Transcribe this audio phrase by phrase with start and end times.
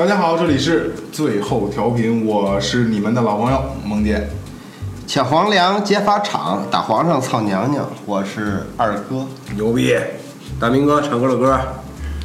[0.00, 4.26] 大家好，这里是最后调频，我是你们的老朋友萌姐。
[5.06, 9.26] 抢皇粮劫法场，打皇上操娘娘，我是二哥。
[9.54, 9.94] 牛逼！
[10.58, 11.60] 大明哥唱歌的歌，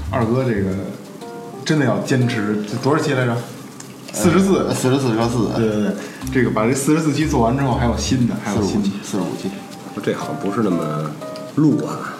[0.09, 0.69] 二哥这个
[1.65, 3.35] 真的要坚持，这多少期来着？
[4.13, 4.73] 四十四。
[4.73, 5.91] 四十四说四，对对对，
[6.33, 9.51] 这个把这四十四期做完之后，还有新的，还有新的四十五期。，四十五期。
[10.01, 11.11] 这好像不是那么
[11.55, 12.15] 录啊，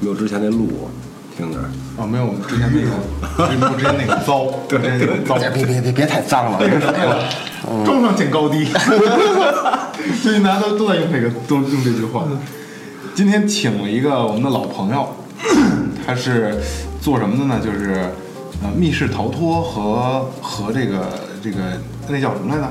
[0.00, 0.90] 没有之前那录
[1.36, 1.58] 听着。
[1.96, 5.36] 哦，没有我们之前那个，没有之前那个糟， 对对对，糟。
[5.36, 6.58] 别别别别太脏了，
[7.84, 8.64] 装 上见高低，
[10.22, 12.24] 最近大家都都在用这个，都用这句话。
[13.14, 15.08] 今天请了一个我们的老朋友，
[16.06, 16.60] 他是
[17.00, 17.60] 做什么的呢？
[17.62, 18.10] 就是
[18.62, 21.06] 呃密室逃脱和和这个
[21.42, 21.56] 这个
[22.08, 22.68] 那叫什么来着？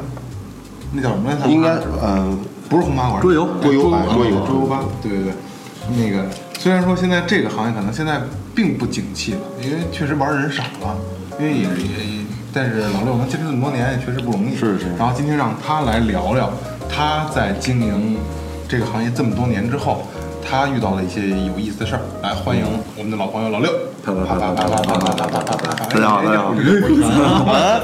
[0.94, 1.48] 那叫什么来着？
[1.50, 1.70] 应该
[2.02, 2.38] 呃
[2.70, 5.34] 不是红麻馆，桌游桌游桌桌游吧，对对对。
[5.98, 6.26] 那个
[6.58, 8.22] 虽然说现在这个行业可能现在
[8.56, 10.96] 并不景气了，因为确实玩的人少了。
[11.38, 11.68] 因为也也，
[12.54, 14.56] 但是老六能坚持这么多年，也确实不容易。
[14.56, 14.86] 是是。
[14.98, 16.50] 然后今天让他来聊聊，
[16.90, 18.16] 他在经营
[18.70, 20.08] 这个行业这么多年之后，
[20.42, 22.02] 他遇到了一些有意思的事儿。
[22.24, 22.64] 来，欢迎
[22.96, 23.70] 我们的老朋友老六。
[24.06, 24.78] 大家好，大家
[26.42, 26.54] 好。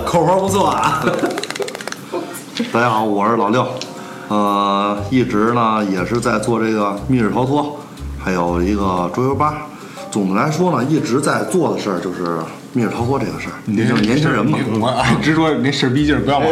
[0.06, 1.04] 口活不做啊。
[2.72, 3.68] 大家好，我是老六。
[4.30, 7.78] 呃一直呢，也是在做这个密室逃脱，
[8.18, 9.64] 还有一个桌游吧。
[10.12, 12.38] 总的来说呢，一直在做的事儿就是
[12.73, 13.54] 密室逃脱这个事儿。
[13.66, 16.40] 你就是年轻人嘛，我哎，直说你那事儿逼劲儿不要。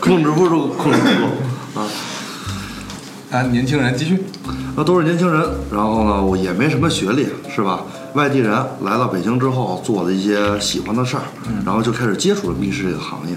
[0.00, 1.26] 控制不住，控制不住
[1.78, 1.84] 啊。
[3.30, 4.22] 啊，年轻人继续。
[4.76, 7.80] 那都是年轻人，然后呢，我也没什么学历，是吧？
[8.14, 8.52] 外地人
[8.82, 11.22] 来到北京之后，做了一些喜欢的事儿，
[11.66, 13.36] 然后就开始接触了密室这个行业。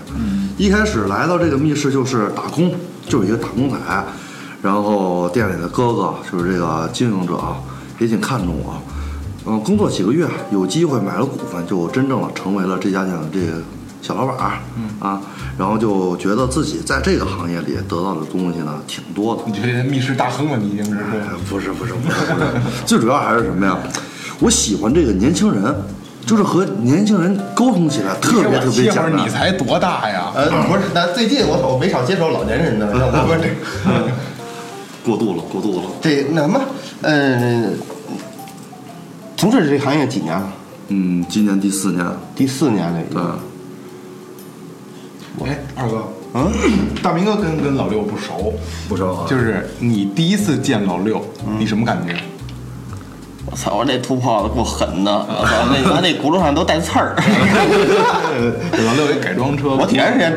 [0.58, 2.72] 一开始来到这个密室就是打工，
[3.08, 3.76] 就是一个打工仔，
[4.62, 7.34] 然后店里的哥哥就是这个经营者
[8.02, 8.82] 啊，也挺看重我。
[9.46, 13.62] 嗯，工作几个月，有机会买了股份，就真正的成为了这家店的这个
[14.02, 14.60] 小老板儿。
[15.00, 15.22] 啊，
[15.58, 19.44] 然后就觉得自己在这个行业里得到的东西呢挺多的。
[19.46, 21.06] 你这些密室大亨了，你已经是说。
[21.50, 22.48] 不是不是不是不是，
[22.86, 23.78] 最主要还是什么呀？
[24.40, 25.76] 我喜欢这个年轻人，
[26.26, 29.18] 就是和年轻人沟通起来特别特别简单。
[29.18, 30.32] 你才多大呀？
[30.36, 33.50] 呃不是，那最近我我没少接触老年人的，那 我们这
[35.04, 35.88] 过度了，过度了。
[36.00, 36.62] 这那什么
[37.02, 37.70] 呃，
[39.36, 40.54] 从事这行业几年了？
[40.90, 43.22] 嗯，今年第四年，第四年了已对
[45.38, 46.04] 经。，哎，二哥，
[46.34, 46.52] 嗯，
[47.02, 48.54] 大明哥跟跟老六不熟，
[48.88, 51.26] 不熟啊，就是你第一次见老六，
[51.58, 52.16] 你什么感觉？
[53.50, 53.78] 我操！
[53.78, 55.66] 我这土炮子够狠的，我操！
[55.74, 57.16] 那他那轱辘上都带刺儿。
[58.86, 60.32] 老六一改装车，我挺长时间，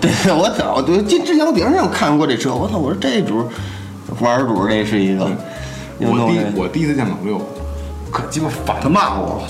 [0.00, 2.76] 对我早就进之前我挺长时间我看过这车，我操！
[2.76, 3.48] 我说这主
[4.20, 5.30] 玩主这是一个，又
[6.00, 7.40] 我第我第一次见老六，
[8.10, 9.42] 可鸡巴烦他骂我，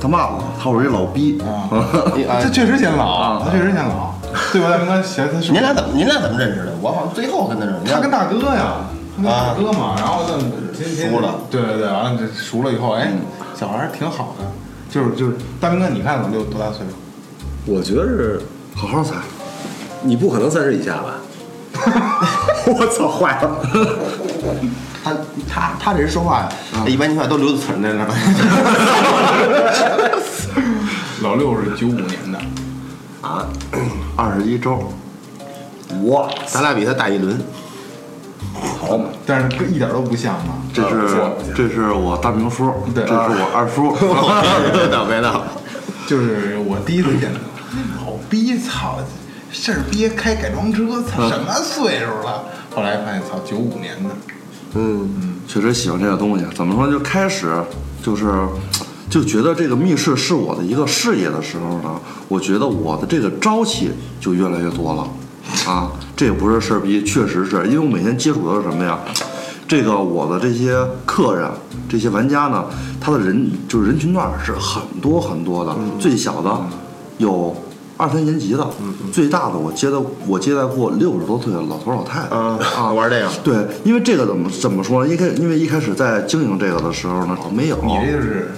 [0.00, 1.40] 他骂我，他说我这老逼。
[2.42, 4.14] 这确实显老，他确实显老，
[4.52, 4.70] 对吧？
[4.70, 6.72] 大明哥，嫌他是您俩怎么您俩怎么认识的？
[6.80, 7.92] 我好像最后跟他认识。
[7.92, 10.44] 他跟大哥呀，他跟大哥嘛，然后呢，
[10.76, 13.12] 天天熟了，对对对，完了这熟了以后，哎，
[13.54, 14.44] 小孩挺好的，
[14.88, 16.94] 就是就是大明哥，你看老六多大岁数？
[17.72, 18.40] 我觉得是
[18.74, 19.14] 好好猜，
[20.02, 21.14] 你不可能三十以下吧？
[22.66, 23.58] 我操，坏了！
[25.02, 25.12] 他
[25.48, 26.48] 他他这人说话呀，
[26.86, 28.08] 一般情况下都留着刺儿在那儿。
[31.22, 32.38] 老六是九五年的，
[33.20, 33.46] 啊，
[34.16, 34.92] 二十一周，
[36.04, 37.40] 哇，咱俩比他大一轮。
[38.80, 40.54] 好嘛，但是跟一点都不像嘛。
[40.74, 41.16] 这是
[41.54, 43.92] 这是我大明叔，对这是我二叔。
[44.72, 45.44] 别闹别闹，
[46.06, 47.38] 就是我第一次见他，
[48.04, 48.98] 老逼，操，
[49.50, 52.46] 事儿憋开改装车，操，什么岁数了？
[52.74, 54.10] 后来发现，操，九五年的，
[54.74, 55.08] 嗯，
[55.46, 56.44] 确实喜欢这个东西。
[56.54, 56.90] 怎么说？
[56.90, 57.52] 就开始
[58.02, 58.32] 就是
[59.10, 63.90] 就觉得这个密室是我的一个事业的时候呢，我觉得我的这个朝气
[64.20, 65.06] 就越来越多了。
[65.66, 68.98] 啊，这也不是事儿逼，确实是因为我每天接触的是什么呀？
[69.68, 71.50] 这个我的这些客人、
[71.88, 72.64] 这些玩家呢，
[73.00, 76.58] 他的人就是人群段儿是很多很多的，最小的
[77.18, 77.54] 有
[78.02, 78.68] 二三年级的，
[79.12, 82.36] 最大的我接的我接待过六十多岁的老头老太太。
[82.36, 83.28] 啊啊，玩这个。
[83.44, 83.54] 对，
[83.84, 85.14] 因为这个怎么怎么说呢？
[85.14, 87.78] 一开因为一开始在经营这个的时候呢，没有。
[87.84, 88.50] 你这就是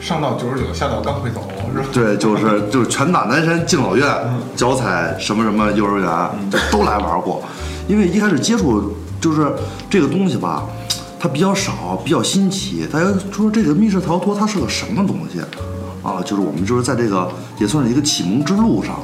[0.00, 1.42] 上到九十九，下到刚会走，
[1.74, 1.86] 是吧？
[1.92, 4.08] 对，就是就是拳打南山敬老院，
[4.56, 7.42] 脚踩什么什么幼儿园，就都来玩过。
[7.88, 9.52] 因为一开始接触就是
[9.90, 10.64] 这个东西吧，
[11.20, 12.88] 它比较少，比较新奇。
[12.90, 15.40] 大家说这个密室逃脱它是个什么东西
[16.16, 16.22] 啊？
[16.22, 19.00] 就是我们就是在这个也算是一个启蒙之路上，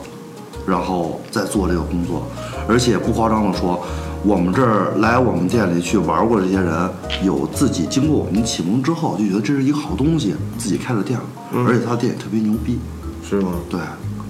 [0.66, 2.26] 然后再做这个工作，
[2.68, 3.80] 而且不夸张的说。
[4.26, 6.90] 我们这儿来我们店里去玩过这些人，
[7.22, 11.24] 有自己经过我们启蒙之后，就觉得这是一个好东西，自己开了店了，
[11.68, 12.78] 而且他的店也特别牛逼，
[13.22, 13.50] 是吗？
[13.68, 13.78] 对，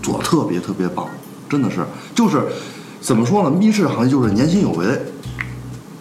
[0.02, 1.06] 做的特别特别棒，
[1.48, 2.42] 真的是，就是
[3.00, 3.50] 怎么说呢？
[3.56, 4.84] 密室行业就是年轻有为，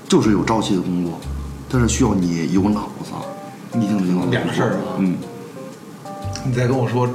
[0.09, 1.13] 就是有朝气的工作，
[1.69, 3.11] 但是需要你有脑子，
[3.73, 4.31] 你听明白吗？
[4.31, 5.15] 两个事儿啊嗯，
[6.45, 7.07] 你再跟我说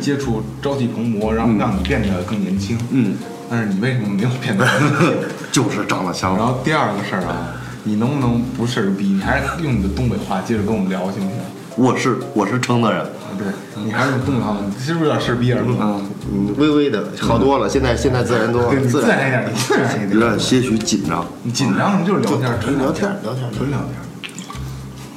[0.00, 3.14] 接触朝气蓬勃，然后让你变得更年轻，嗯，
[3.48, 4.66] 但是你为什么没有变得？
[5.52, 6.46] 就是长得强然。
[6.46, 7.54] 后第二个事儿啊，
[7.84, 9.06] 你能不能不事儿逼？
[9.06, 11.38] 你还是用你的东北话接着跟我们聊，行不行？
[11.76, 13.06] 我是我是承德人，
[13.38, 13.46] 对，
[13.84, 15.74] 你还是用东北话，你是不是有点事儿逼耳朵？
[15.80, 20.10] 嗯，嗯，微微的好多了，现在现在自然多对，你了，自然一点，你自然一点。
[20.10, 21.24] 有点些许紧张。
[21.44, 22.04] 你紧张什么？
[22.04, 24.01] 就是聊天，纯聊天天，聊天纯聊天。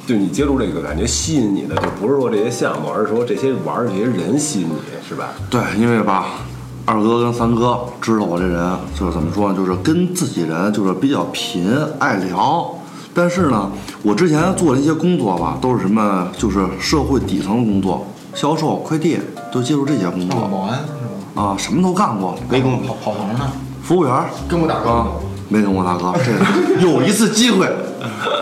[0.06, 4.74] 就你接触这个感觉吸引你的，就不是说这些项目，而是说这些玩儿这些人吸引你，
[5.06, 5.30] 是吧？
[5.50, 6.26] 对，因为吧，
[6.84, 11.68] 二哥跟三哥知道我这人就是怎么说呢，就是跟自己人就是比较贫，
[11.98, 12.72] 爱聊。
[13.12, 13.72] 但是呢，
[14.04, 19.18] 我之前做的一些工作吧，都是什么，就是社会底层的工作，销售、快递，
[19.50, 20.92] 都接触这些工哦，作保安是
[21.34, 21.42] 吧？
[21.42, 22.38] 啊，什么都干过。
[22.48, 23.50] 没跟我跑跑堂呢。
[23.82, 25.08] 服务员跟我大哥啊，
[25.48, 26.44] 没跟我大哥，这个
[26.82, 27.68] 有一次机会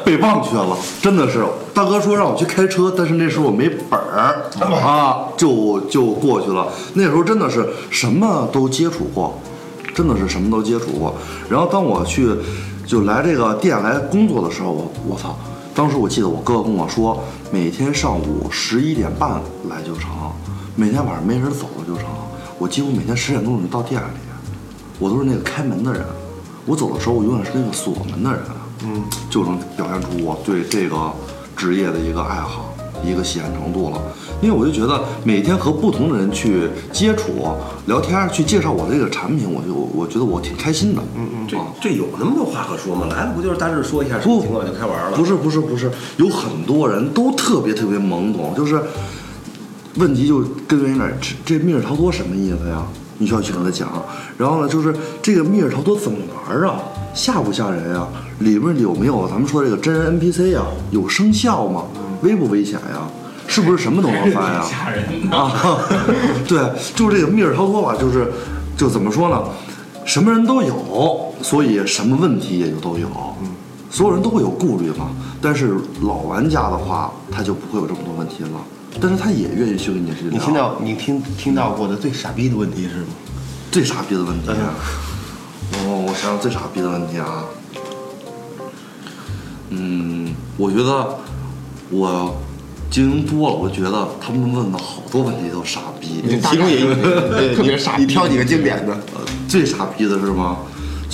[0.04, 4.42] 被忘却了，真的是大哥说让我去开车，但是那时候我没本儿
[4.82, 6.68] 啊，就就过去了。
[6.94, 9.38] 那时候真的是什么都接触过，
[9.94, 11.14] 真的是什么都接触过。
[11.48, 12.28] 然后当我去
[12.86, 15.36] 就来这个店来工作的时候，我我操！
[15.74, 20.10] 当时我记得我哥哥跟我说，每天上午十一点半来就成，
[20.76, 22.06] 每天晚上没人走了就成。
[22.58, 24.06] 我几乎每天十点钟就到店里。
[25.00, 26.04] 我都是那个开门的人，
[26.66, 28.40] 我走的时候我永远是那个锁门的人，
[28.84, 31.12] 嗯，就能表现出我对这个
[31.56, 32.74] 职业的一个爱好，
[33.04, 34.00] 一个喜爱程度了。
[34.42, 37.48] 因为我就觉得每天和不同的人去接触、
[37.86, 41.02] 聊天，去介绍我这个产品，我就我觉得我挺开心的。
[41.16, 43.06] 嗯嗯这这有那么多话可说吗？
[43.10, 45.16] 来了不就是大致说一下什么情况就开玩了？
[45.16, 48.82] 不是不是不是，有很多人都特别特别懵懂，就是
[49.96, 51.06] 问题就根源于哪？
[51.20, 52.84] 这这密室逃脱什么意思呀？
[53.18, 53.88] 你需要去跟他讲。
[54.36, 56.18] 然后呢，就是这个密室逃脱怎么
[56.48, 56.80] 玩啊？
[57.14, 58.08] 吓不吓人啊？
[58.40, 60.66] 里面有没有咱们说这个真人 NPC 啊？
[60.90, 61.84] 有生效吗？
[62.22, 63.06] 危不危险呀？
[63.46, 64.62] 是不是什么都能翻呀？
[64.68, 65.52] 吓人啊，
[66.48, 66.58] 对，
[66.94, 68.32] 就是这个密室逃脱吧，就是
[68.76, 69.42] 就怎么说呢，
[70.04, 73.06] 什么人都有，所以什么问题也就都有，
[73.90, 75.10] 所有人都会有顾虑嘛。
[75.40, 78.58] 但是老玩家的话，他就不会有这么多问题了，
[79.00, 80.12] 但是他也愿意去跟你。
[80.30, 83.06] 你听到你听听到过的最傻逼的问题是吗？
[83.70, 84.74] 最傻逼的问题啊？
[85.72, 87.44] 哦，我想想最傻逼的问题啊，
[89.70, 91.18] 嗯，我觉得
[91.90, 92.36] 我
[92.90, 96.22] 经营多了，我觉得他们问的好多问题都傻逼。
[96.28, 98.92] 其中也有对你特别傻逼你挑几个经典的。
[99.14, 100.58] 呃，最傻逼的是吗？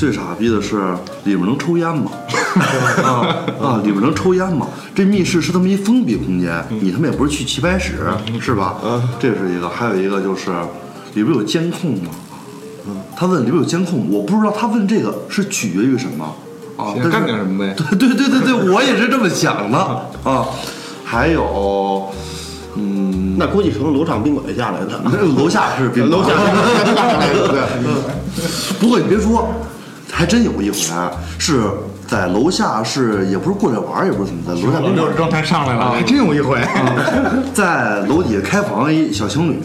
[0.00, 0.78] 最傻逼的是
[1.24, 2.10] 里面能抽烟吗？
[3.04, 4.66] 啊啊，里面能抽烟吗？
[4.94, 7.98] 这密室是他妈一封闭空间，你他妈也不是去棋牌室，
[8.40, 8.76] 是吧？
[9.18, 10.50] 这是一个，还有一个就是
[11.12, 12.10] 里边有监控吗？
[13.14, 16.24] 他问里边有监控，我不知道他问这个是取决于什么
[16.78, 16.94] 啊？
[17.12, 17.74] 干点什么呗？
[17.90, 19.76] 对对对对对，我也是这么想的
[20.24, 20.46] 啊。
[21.04, 22.10] 还有，
[22.76, 24.98] 嗯，那估计从楼上宾馆下来的，
[25.36, 27.60] 楼下是宾馆 楼下是下来的，对。
[28.80, 29.46] 不过你别说，
[30.20, 30.76] 还真有一回
[31.38, 31.62] 是
[32.06, 36.60] 在楼下，是也不是过来玩儿，也不是怎么的楼下宾馆状态上来了，还真有一回。
[37.54, 39.62] 在楼底下开房，一小情侣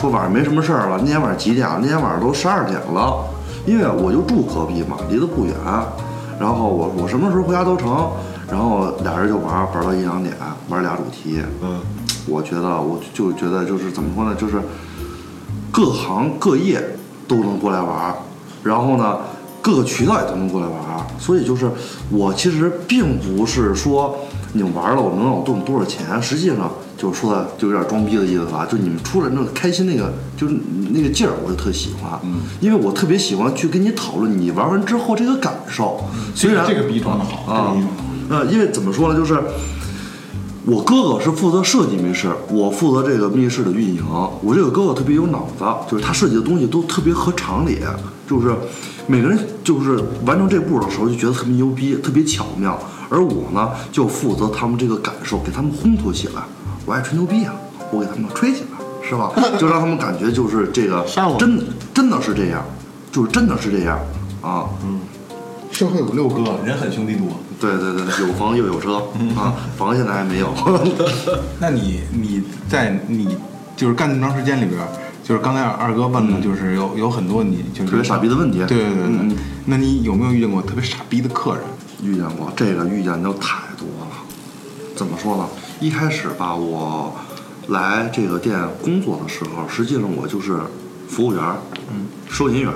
[0.00, 0.96] 说晚上没什么事儿了。
[1.00, 1.80] 那天晚上几点了？
[1.82, 3.18] 那天晚上都十二点了，
[3.66, 5.52] 因为我就住隔壁嘛，离得不远。
[6.38, 8.08] 然后我我什么时候回家都成。
[8.48, 10.32] 然后俩人就玩玩到一两点，
[10.68, 11.40] 玩俩主题。
[11.60, 11.80] 嗯，
[12.28, 14.54] 我觉得我就觉得就是怎么说呢，就是
[15.72, 16.80] 各行各业
[17.26, 18.14] 都能过来玩，
[18.62, 19.16] 然后呢，
[19.66, 20.76] 各个渠道也都能过来玩。
[21.18, 21.68] 所以就是
[22.10, 24.16] 我其实并不是说
[24.52, 28.64] 你们玩了我能让我挣多少钱，实际上就是说的就有点装逼的意思吧。
[28.70, 30.54] 就你们出来那种开心那个就是
[30.90, 32.20] 那个劲儿，我就特喜欢。
[32.22, 36.04] 嗯，因为我特别喜欢去跟你讨论你玩完之后这个感受。
[36.34, 37.76] 虽然这个逼装的好，啊，
[38.28, 39.42] 呃，因为怎么说呢，就是
[40.64, 44.04] 我哥哥是负责设计密室，我负责这个密室的运营。
[44.42, 47.78] 我这个哥哥特别有脑子，就是他设计的东西都特别合常理，
[48.28, 48.54] 就是
[49.06, 52.78] 每个人就是完成这步的时候就觉得特别牛逼，特别巧妙。
[53.08, 56.42] 而我呢，就负责他们这个感受，给他们烘托起来。
[56.84, 57.54] 我爱吹牛逼啊，
[57.92, 59.30] 我给他们吹起来，是吧？
[59.58, 61.06] 就让他们感觉就是这个
[61.38, 61.64] 真的
[61.94, 62.64] 真的是这样，
[63.12, 63.98] 就是真的是这样
[64.42, 64.66] 啊。
[64.82, 65.00] 嗯
[65.72, 67.26] 社会有六哥，人狠兄弟多。
[67.60, 68.96] 对对对，有房又有车
[69.36, 70.48] 啊，房现在还没有。
[71.60, 73.36] 那你你在你
[73.76, 74.88] 就是干这么长时间里边儿，
[75.26, 79.04] 就是刚才二哥问的，就是有有很多你就是特别傻逼的问题对对对对。
[79.06, 81.64] 嗯嗯那你有没有遇见过特别傻逼的客人？
[82.04, 84.06] 遇见过这个遇见就太多了。
[84.94, 85.48] 怎么说呢？
[85.80, 87.12] 一开始吧，我
[87.66, 90.60] 来这个店工作的时候，实际上我就是
[91.08, 91.42] 服务员，
[91.90, 92.72] 嗯，收银员，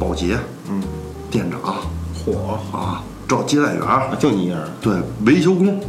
[0.00, 0.36] 保洁，
[0.68, 0.82] 嗯，
[1.30, 1.76] 店长，
[2.12, 5.80] 火啊，招接待员，啊就你一人，对，维修工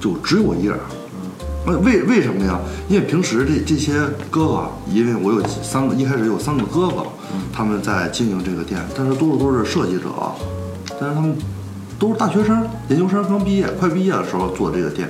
[0.00, 0.78] 就只有我一人。
[1.66, 2.60] 呃，为为什么呀？
[2.88, 3.94] 因为平时这这些
[4.30, 7.04] 哥哥，因为我有三个，一开始有三个哥哥，
[7.52, 10.10] 他们在经营这个店，但是多数都是设计者，
[11.00, 11.36] 但是他们
[11.98, 15.08] 都是大学生、研究生刚毕业，快毕业的时候做这个店，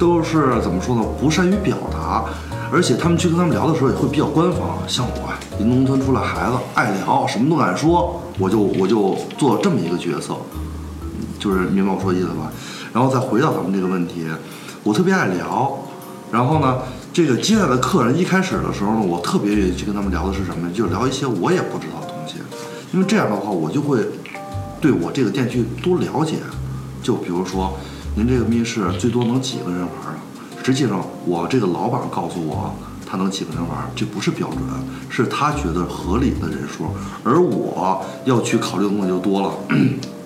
[0.00, 1.02] 都是怎么说呢？
[1.20, 2.24] 不善于表达，
[2.72, 4.78] 而且他们去跟他们聊的时候也会比较官方。
[4.88, 10.34] 像我，一农村出来孩子，爱聊，什么都敢说，我就 我就做这么一个角色。
[11.38, 12.50] 就是明白我说的意思吧？
[12.92, 14.26] 然后再回到咱们这个问题，
[14.88, 15.78] 我特别爱聊，
[16.32, 16.78] 然后呢，
[17.12, 20.66] 这个接待的客人一开始的时候呢，我特别愿意去跟他们聊的是什么？
[20.72, 22.36] 就聊一些我也不知道的东西，
[22.94, 23.98] 因为这样的话，我就会
[24.80, 26.36] 对我这个店去多了解。
[27.02, 27.74] 就比如说，
[28.16, 30.16] 您这个密室最多能几个人玩啊？
[30.64, 32.74] 实际上，我这个老板告诉我，
[33.06, 34.58] 他能几个人玩，这不是标准，
[35.10, 36.86] 是他觉得合理的人数，
[37.22, 39.52] 而我要去考虑的东西就多了。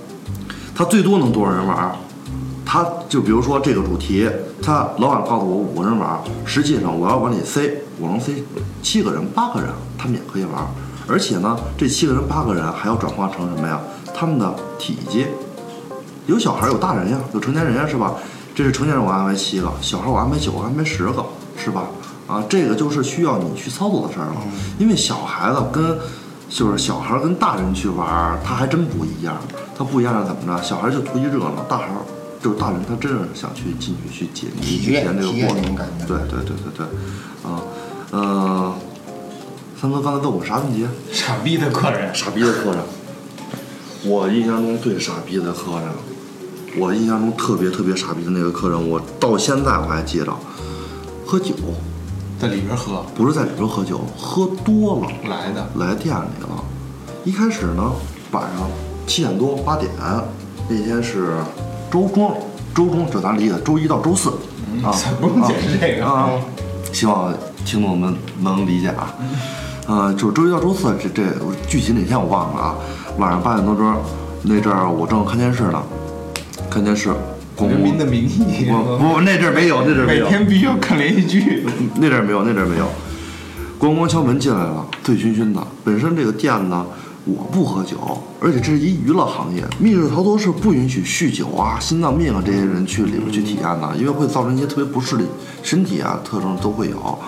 [0.72, 1.92] 他最多能多少人玩？
[2.72, 4.26] 他就比如说这个主题，
[4.62, 8.32] 他老板告诉我五个人玩儿，实际上我要往里塞，我能塞
[8.82, 10.66] 七个人、八个人，他们也可以玩儿。
[11.06, 13.78] 而且呢，这七个人、八个人还要转化成什么呀？
[14.14, 15.26] 他们的体积，
[16.24, 18.14] 有小孩儿有大人呀，有成年人呀，是吧？
[18.54, 21.22] 这是成年人我安排七个，小孩儿我安排九个，安排十个，
[21.58, 21.84] 是吧？
[22.26, 24.36] 啊，这个就是需要你去操作的事儿了，
[24.78, 25.98] 因为小孩子跟
[26.48, 29.36] 就是小孩儿跟大人去玩儿，他还真不一样。
[29.76, 30.62] 他不一样是怎么着？
[30.62, 32.00] 小孩儿就图一热闹，大孩儿
[32.42, 35.76] 就是大人，他真是想去进去去解谜、去体验这个过程。
[36.08, 36.86] 对对对对对，
[37.48, 37.62] 啊，
[38.10, 38.74] 呃，
[39.80, 40.86] 三哥刚才问我啥问题？
[41.12, 42.80] 傻逼的客人，傻逼的客人，
[44.04, 45.88] 我印象中最傻逼的客人，
[46.78, 50.36] 我印象中特别特别傻逼的那个客人，我到现在我还记着，
[51.24, 51.54] 喝酒。
[52.40, 53.04] 在里边喝。
[53.14, 55.30] 不是在里边喝酒，喝多了。
[55.30, 56.64] 来的，来店里了。
[57.24, 57.92] 一开始呢，
[58.32, 58.68] 晚上
[59.06, 59.88] 七点多八点，
[60.68, 61.36] 那天是
[61.92, 62.34] 周中，
[62.74, 64.30] 周中这咱理解，周一到周四
[64.82, 64.88] 啊，
[65.20, 66.30] 不用解释这个啊，
[66.90, 67.30] 希望
[67.66, 69.14] 听众们能理解啊。
[69.86, 71.22] 呃，就是周一到周四，这这
[71.68, 72.74] 具体哪天我忘了啊。
[73.18, 73.94] 晚上八点多钟，
[74.44, 75.82] 那阵儿我正看电视呢，
[76.70, 77.10] 看电视，
[77.58, 81.66] 咣人民的名义，我不那阵儿没有，那阵儿没每，天必须要看连续剧。
[81.96, 82.86] 那阵儿没有，那阵儿没有。
[83.78, 85.60] 咣咣敲门进来了，醉醺醺的。
[85.84, 86.86] 本身这个店呢，
[87.24, 87.96] 我不喝酒，
[88.40, 95.24] 而且这是一娱乐行业，密室逃脱是不允许酗酒啊、心脏病啊这些人去里边去体验的，因为会造成一些特别不适的
[95.62, 97.18] 身体啊特征都会有。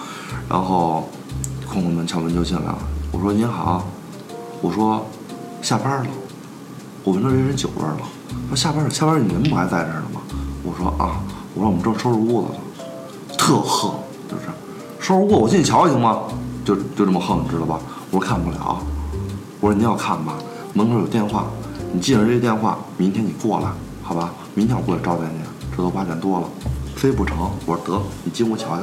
[0.48, 1.08] 然后
[1.68, 2.78] 空空门敲门就进来了，
[3.12, 3.86] 我说您好，
[4.60, 5.06] 我说
[5.62, 6.06] 下班了，
[7.04, 7.98] 我闻到这人酒味了。
[8.48, 10.20] 说下班了，下班了，你人不还在这儿呢吗？
[10.64, 11.22] 我说啊，
[11.54, 12.54] 我说我们正收拾屋子呢。
[13.38, 13.92] 特横，
[14.28, 14.42] 就是
[14.98, 16.22] 收拾屋，我进去瞧瞧行吗？
[16.64, 17.78] 就就这么横，你知道吧？
[18.10, 18.82] 我说看不了，
[19.64, 20.34] 我说你要看吧，
[20.74, 21.46] 门口有电话，
[21.90, 24.30] 你记着这电话，明天你过来，好吧？
[24.52, 25.38] 明天我过来招待你，
[25.74, 26.46] 这都八点多了，
[26.94, 27.50] 非不成。
[27.64, 28.82] 我说得，你进屋瞧瞧。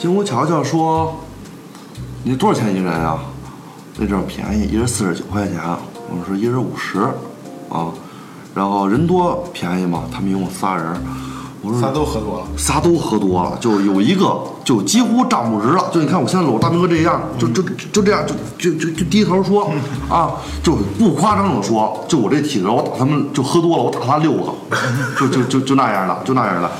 [0.00, 1.14] 进屋瞧瞧，说
[2.24, 3.20] 你多少钱一人啊？
[3.96, 5.60] 那阵儿便宜，一人四十九块钱。
[6.10, 6.98] 我说一人五十，
[7.68, 7.94] 啊，
[8.52, 11.00] 然后人多便宜嘛，他们一共仨人。
[11.60, 17.62] 我说仨都喝多了，仨都喝多了，就有一个就几乎站不直了，就你看我现在搂大明哥这样，就就
[17.92, 18.22] 就这样，
[18.56, 19.68] 就就就就低头说
[20.08, 24.52] 啊，就不夸张的说，就我这体格，我打他们就喝多了，我打他六个，
[25.18, 26.70] 就就就就那样的，就那样的，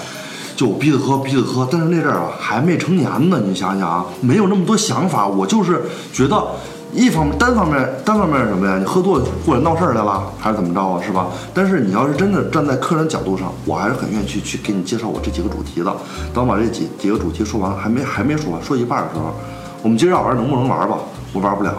[0.57, 5.83] 就逼着喝逼着喝，但是那阵儿啊还没成年呢，你想想啊，没有那么多想法，我就是
[6.13, 6.47] 觉得。
[6.93, 8.79] 一方面单方面单方面是什么呀？
[8.79, 11.01] 你喝多了过来闹事儿来了，还是怎么着啊？
[11.03, 11.27] 是吧？
[11.53, 15.95] 但是你要是真的站在客人角度上，我还是很愿意去去给你介绍我这几个主题的。
[16.33, 19.35] 等我把这几几个主题说完了，还没还没说完，说一半的时候，
[19.83, 20.97] 我们今儿要玩能不能玩吧？
[21.33, 21.75] 我玩不了。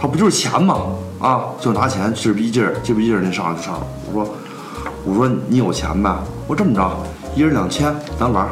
[0.00, 0.76] 他不就是钱吗？
[1.18, 3.80] 啊，就拿钱，劲逼劲儿，劲逼劲儿，那上来就上。
[4.06, 4.34] 我说，
[5.04, 6.14] 我说你有钱呗？
[6.46, 6.90] 我这么着，
[7.34, 8.46] 一人两千，咱玩。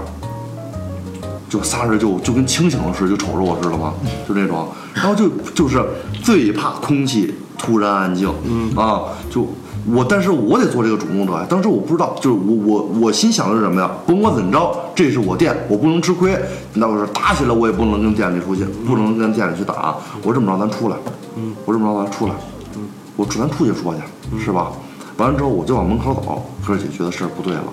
[1.49, 3.95] 就仨人就就跟清醒了似的，就瞅着我知道吗？
[4.27, 5.85] 就这种，然后就就是
[6.23, 9.47] 最怕空气突然安静，嗯啊，就
[9.87, 11.47] 我，但是我得做这个主动者呀。
[11.49, 13.91] 当时我不知道，就是我我我心想的是什么呀？
[14.07, 16.37] 甭管怎么着，这是我店，我不能吃亏。
[16.75, 19.95] 那我说打起来，我也不能跟店里出去，不能跟店里去打。
[20.25, 20.97] 我这么着，咱出来，
[21.37, 22.33] 嗯，我这么着，咱出来，
[22.75, 24.01] 嗯，我咱出去说去，
[24.45, 24.73] 是吧？
[25.19, 27.65] 完了之后，我就往门口走，哥儿姐觉得事儿不对了，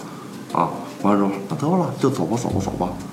[0.52, 0.70] 啊，
[1.02, 2.88] 完了之后，那得了，就走吧，走吧，走吧。
[2.88, 3.13] 出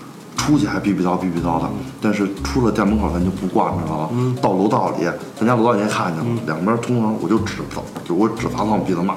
[0.50, 1.71] 出去还逼逼叨逼逼叨的，
[2.02, 4.11] 但是出了店门口咱就不惯着了。
[4.42, 5.07] 到楼道里，
[5.38, 9.14] 咱家楼道已经看见了，两边通常我就指着，就我指他往鼻子骂，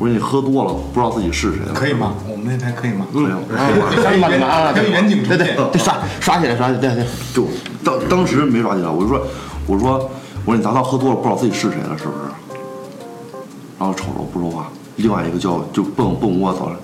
[0.00, 1.72] 我说你喝多了不知道自己是谁了。
[1.72, 2.14] 可以吗？
[2.28, 3.06] 我们那台可以吗？
[3.12, 3.38] 可以吗？
[3.48, 5.54] 可以远可以远景对对。
[5.70, 7.06] 对，刷刷起来刷起来，对对。
[7.32, 7.46] 就
[7.84, 9.22] 当当时没刷起来，我就说，
[9.68, 10.10] 我说，
[10.44, 13.38] 我说你砸到喝多了不知道自己是谁了，是不是？
[13.78, 16.76] 然后瞅着我不说话，另外一个叫就蹦蹦我走了，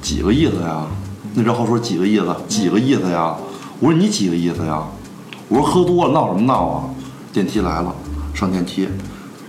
[0.00, 0.86] 几个意思呀？
[1.38, 2.34] 那张号说几个意思？
[2.48, 3.36] 几个意思呀？
[3.78, 4.82] 我说你几个意思呀？
[5.48, 6.84] 我说喝多了闹什么闹啊？
[7.30, 7.94] 电梯来了，
[8.32, 8.88] 上电梯，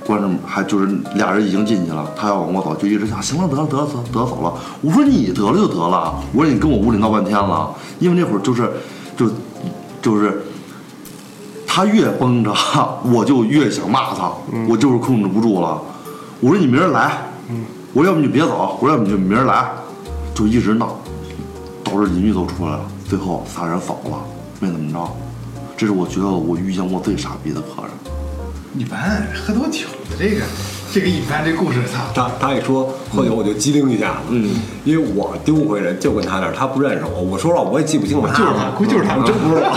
[0.05, 4.53] 关着门还就是俩人已经进去了，他要往我走，就一直想行了得了得了得了得了走了。
[4.81, 8.69] 我说你得了就得了，我说你跟我屋里闹半天了，因为那会儿就是
[9.15, 9.31] 就
[10.01, 10.43] 就是
[11.65, 12.53] 他越绷着，
[13.05, 14.29] 我就越想骂他，
[14.67, 15.81] 我就是控制不住了。
[16.41, 17.29] 我说你明儿来，
[17.93, 19.71] 我说要不你别走，我说要不你就明儿来，
[20.35, 20.93] 就一直闹，
[21.89, 24.17] 导致邻居都出来了，最后仨人走了，
[24.59, 25.09] 没怎么着。
[25.77, 27.91] 这是我觉得我遇见过最傻逼的客人。
[28.77, 30.41] 一般喝多酒的这个，
[30.91, 31.79] 这个一般这故事
[32.13, 34.49] 他，他他一说喝酒我就机灵一下子，嗯，
[34.83, 39.71] 因为我丢回人就跟他那儿，他不认识我，我说了我也记不清我就是他估计就是他真不知道。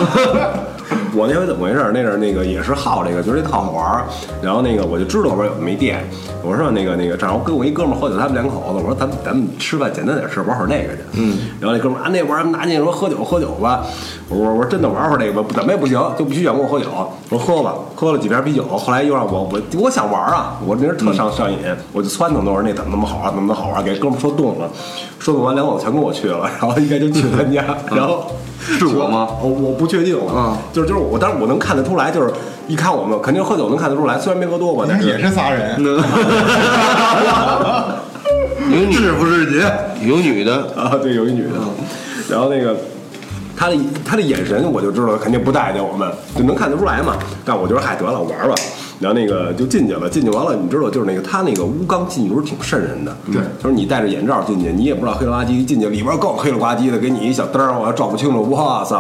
[1.15, 1.91] 我那回怎么回事？
[1.93, 4.05] 那阵儿那个也是好这个，觉得这特好玩儿。
[4.43, 6.05] 然后那个我就知道我说有没电，
[6.43, 11.03] 我说那个那个正好跟我一哥们儿喝酒，他们两口子，我说咱们咱们吃饭简单点吃，玩会儿那个去。
[11.15, 11.39] 嗯。
[11.61, 13.85] 然后那哥们儿啊那玩意儿拿进说喝酒喝酒吧，
[14.29, 16.87] 我说我说真的玩会儿那个吧，怎么也不行，就必须想跟我喝酒。
[17.29, 21.59] 我说喝吧，喝了几瓶啤酒，后来又让我我我想玩啊，我那人特上上瘾，
[21.93, 24.71] 我就撺掇他说那怎么那么好啊，怎么那么好玩儿，给哥们说动了，
[25.19, 28.27] 说动完两口子全跟我去了，然后应该就去他家，然后。
[28.79, 29.29] 是我吗？
[29.43, 32.31] 我我不确定啊，就是就是我，但是我能看得出来，就是
[32.69, 35.77] 一看我们肯定喝酒能看得出来，虽然没喝多吧，但是也是仨人。
[38.71, 40.09] 有女是不是你？
[40.09, 41.55] 有女的，啊，对，有一女的，
[42.29, 42.77] 然后那个
[43.57, 47.17] 他的他的眼神我就知道肯定不待见我们，就能看得出来嘛。
[47.45, 48.55] 但我觉得嗨得了，玩吧。
[49.01, 58.95] 然后那个就进去了，进去完了，你知道，就是那个他那个乌钢进去时候挺瘆人的，对，就是你戴着眼罩进去，你也不知道黑了吧唧，一进去里边更黑了吧唧的，给你一小灯儿，我还照不清楚，哇塞！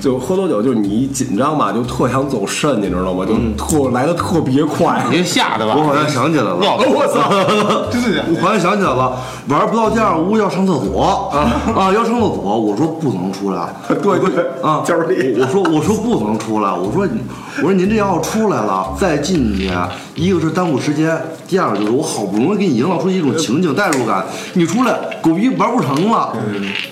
[0.00, 3.24] 就喝多酒，就是你一紧张吧，就特想走肾，你知道吗？
[3.26, 5.04] 就特来的特别快。
[5.10, 5.74] 你吓的吧？
[5.76, 7.90] 我好像想起来了， 我操！
[7.90, 8.24] 真的？
[8.34, 9.16] 我好像想起来了，
[9.48, 17.20] 玩不到第二屋要上厕所啊啊，要上厕所，我说不能出来， 对对啊，我说我说不能出来，我说你
[17.58, 19.70] 我说您这要出来了再进去，
[20.14, 26.32] 一个是耽误时间，第二个就是我好不容易给你营造出一种情景代入感，你出来狗逼玩不成了，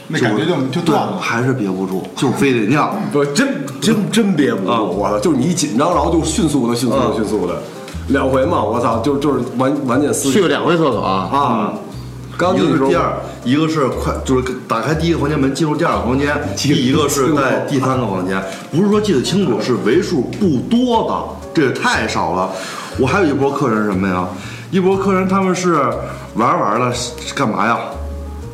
[0.08, 1.18] 那感觉就就对断了。
[1.20, 2.94] 还是憋不住，就非得尿。
[3.12, 5.18] 不，真真真憋不住，啊我操！
[5.20, 7.62] 就是你一紧张，然后就迅速的、迅速的、迅速的，
[8.08, 11.74] 两回嘛，我操，就就是完完全撕去了两回厕所啊，啊！
[12.36, 22.50] 刚进去的时候，第二，一个是快，就是打开第一个房间门进入第二个房间， 第一个是在第三个房间，不是说记得清楚，是为数不多的，这也太少了。
[22.98, 24.26] 我还有一波客人是什么呀？
[24.70, 25.74] 一波客人他们是
[26.34, 26.92] 玩玩了，
[27.34, 27.78] 干嘛呀？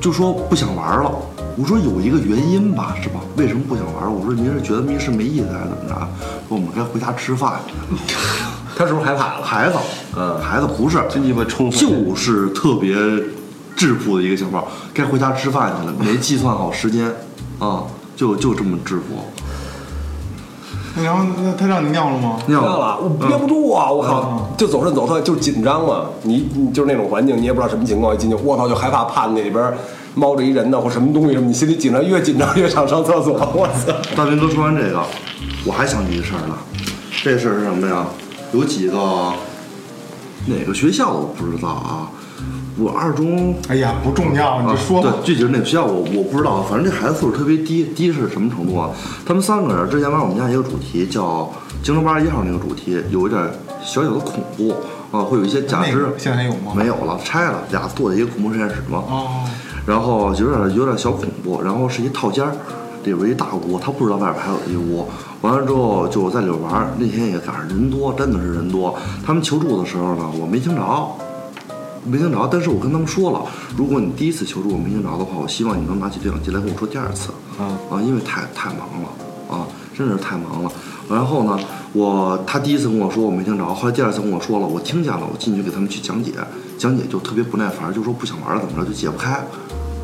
[0.01, 1.11] 就说不想玩了。
[1.57, 3.21] 我说有一个原因吧，是吧？
[3.37, 4.13] 为什么不想玩？
[4.13, 5.95] 我说您是觉得密室没意思还是怎么着？
[6.49, 8.15] 说我们该回家吃饭去。
[8.77, 9.43] 他是不是害怕了？
[9.43, 9.77] 孩子，
[10.17, 12.95] 嗯孩子不是，真鸡巴充就是特别
[13.75, 17.13] 质朴的一个情况，该回家吃饭去了，没计算好时间，
[17.59, 17.83] 啊，
[18.15, 19.25] 就就这么质朴。
[20.97, 22.37] 然后那他让你尿了吗？
[22.47, 23.91] 尿了，我憋不住啊！
[23.91, 26.07] 我靠，就走肾走特，就是紧张嘛。
[26.23, 29.73] 你你就是那种环境，你也不知道什么情况，一进去，我操，就害怕，怕那里边
[30.15, 33.35] 猫着一人呢，或什么东西什么，你心里紧张，越紧张越想上厕所。
[33.55, 33.93] 我操！
[34.17, 35.01] 大明哥说完这个，
[35.65, 36.59] 我还想起一事儿了，
[37.23, 38.07] 这事儿是什么呀？
[38.53, 38.99] 有几个
[40.47, 42.09] 哪个学校我不知道啊，
[42.79, 45.15] 我二中哎呀，不重要，你就说吧啊。
[45.21, 48.91] 对，具体是哪个学校我我不知道，反正这孩子素质特别低，低是什么程度啊？
[49.27, 51.23] 他们三个人之前玩我们家一个主题叫
[51.83, 53.43] 《京城八十一号》那个主题，有一点
[53.83, 54.75] 小小的恐怖
[55.11, 56.15] 啊，会有一些假肢那个。
[56.19, 56.73] 现在还有吗？
[56.75, 59.03] 没有了，拆了，俩做的一个恐怖实验室嘛。
[59.09, 59.27] 哦，
[59.85, 62.53] 然后有点有点小恐怖，然后是一套间儿，
[63.05, 65.09] 里边一大屋，他不知道外边还有一屋。
[65.41, 68.95] 完了之后就在里边玩，那天也赶上人多，真的是人多。
[69.25, 70.83] 他们求助的时候呢，我没听着，
[72.09, 72.49] 没听着。
[72.51, 73.43] 但是我跟他们说了，
[73.77, 77.31] 如果你第一次求助我没听着的话，我希望你能拿起对讲机来跟我说第二次。
[77.59, 79.09] 啊啊，因为太太忙了
[79.49, 79.67] 啊，
[79.97, 80.73] 真的是太忙了。
[81.09, 81.59] 然后呢，
[81.93, 86.33] 我他第一次跟我说我没听着，后来第二次跟我说了，我听见了，我进去给他们去讲解，
[86.79, 89.45] 讲解就特别不耐烦，就说不想玩了怎么着就解不开。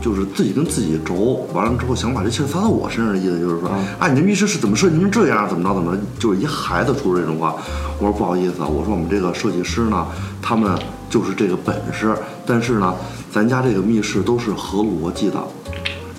[0.05, 7.57] 就是自己跟自己轴，完了之后想把这气儿撒到我身上的意思就是说，啊，你这密室是怎么设计成这样，怎么着怎么着，就是一孩子说出这种话。
[7.99, 10.07] 我说不好意思啊，我说我们这个设计师呢，
[10.43, 12.15] 他们就是这个本事，
[12.45, 12.95] 但是呢，
[13.33, 15.43] 咱家这个密室都是合逻辑的。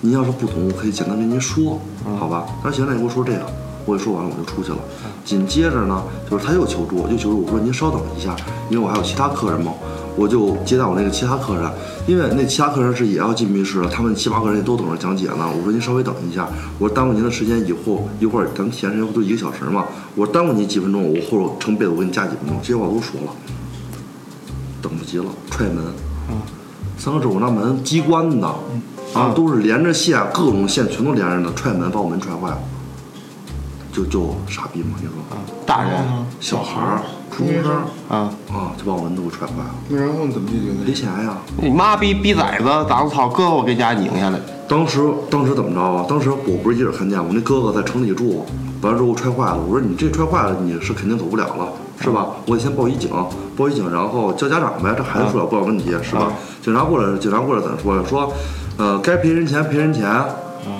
[0.00, 1.80] 您要是不懂，我可以简单跟您说，
[2.18, 2.44] 好吧？
[2.64, 3.65] 他说行，那你给我说这个。
[3.86, 4.78] 我也说完了，我就出去了。
[5.24, 7.42] 紧接着呢，就是他又求助，又求助。
[7.42, 8.36] 我说您稍等一下，
[8.68, 9.72] 因为我还有其他客人嘛，
[10.16, 11.70] 我就接待我那个其他客人，
[12.06, 15.48] 因为那其他客人是也要进密室了，他们七八个人也都等着讲解呢。
[15.56, 19.84] 我说您稍微等一下，我说耽误您的时间，以后一会儿咱们体验时间不就一个小时嘛？
[20.14, 23.32] 我说耽误您几分钟，我后头成被子我给你加几分钟，这些话都说了。
[24.82, 25.84] 等不及了，踹门。
[26.98, 28.48] 三个指我那门机关的，
[29.12, 32.58] 啊，都是连着线，各种线全都连着的，踹门把我门踹坏了，
[33.96, 35.14] 就就傻逼嘛，你说，
[35.64, 35.92] 大人
[36.38, 37.72] 小孩儿、初中生
[38.10, 40.84] 啊，啊，就把我门都给踹坏了，那然后你怎么解决的？
[40.84, 41.38] 赔钱呀。
[41.56, 44.38] 你妈逼逼崽子，咋子操，哥我给家拧下来。
[44.68, 46.04] 当时当时怎么着啊？
[46.06, 48.44] 当时我不是一人看见，我那哥哥在城里住，
[48.82, 49.58] 完了之后踹坏了。
[49.66, 52.26] 我说你这踹坏了，你是肯定走不了了，是吧？
[52.46, 53.10] 我得先报一警，
[53.56, 54.94] 报一警，然后叫家长呗。
[54.94, 56.30] 这孩子出了不了问题，是吧？
[56.62, 58.02] 警察过来，警察过来怎么说呀？
[58.06, 58.30] 说，
[58.76, 60.04] 呃，该赔人钱赔人钱，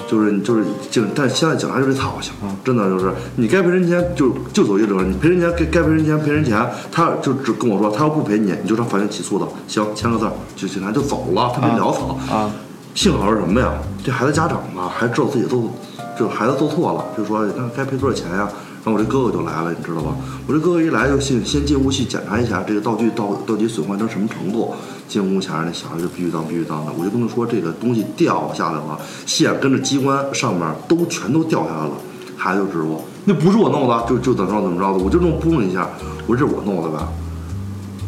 [0.08, 2.32] 就是就是警，但现在警察就是操性，
[2.64, 12.50] 真的就是你该赔人钱就就走一折，你赔人钱该该赔人钱赔人钱，他就只跟我说他要不赔你，你就上法院起诉的，行，签个字，就警察就走了，他没潦草啊。
[12.94, 13.74] 幸好是什么呀？
[14.02, 15.70] 这孩子家长吧，还知道自己做，
[16.18, 18.36] 就孩子做错了，就说那该赔多少钱呀？
[18.38, 18.48] 然
[18.86, 20.16] 后我这哥哥就来了，你知道吧？
[20.46, 24.74] 我这哥哥一来就先先进屋去检查一下这个道具到到底损坏成什么程度。
[25.08, 31.92] 进屋前那小孩就必须当必须当的，我就跟他说这个东西掉下来了，线跟着机关上面都全都掉下来了。
[32.36, 35.88] 孩子就指我那不是我弄的，就就怎么着怎么着的，我就这么扑了一下，
[36.26, 37.08] 我说这是我弄的吧？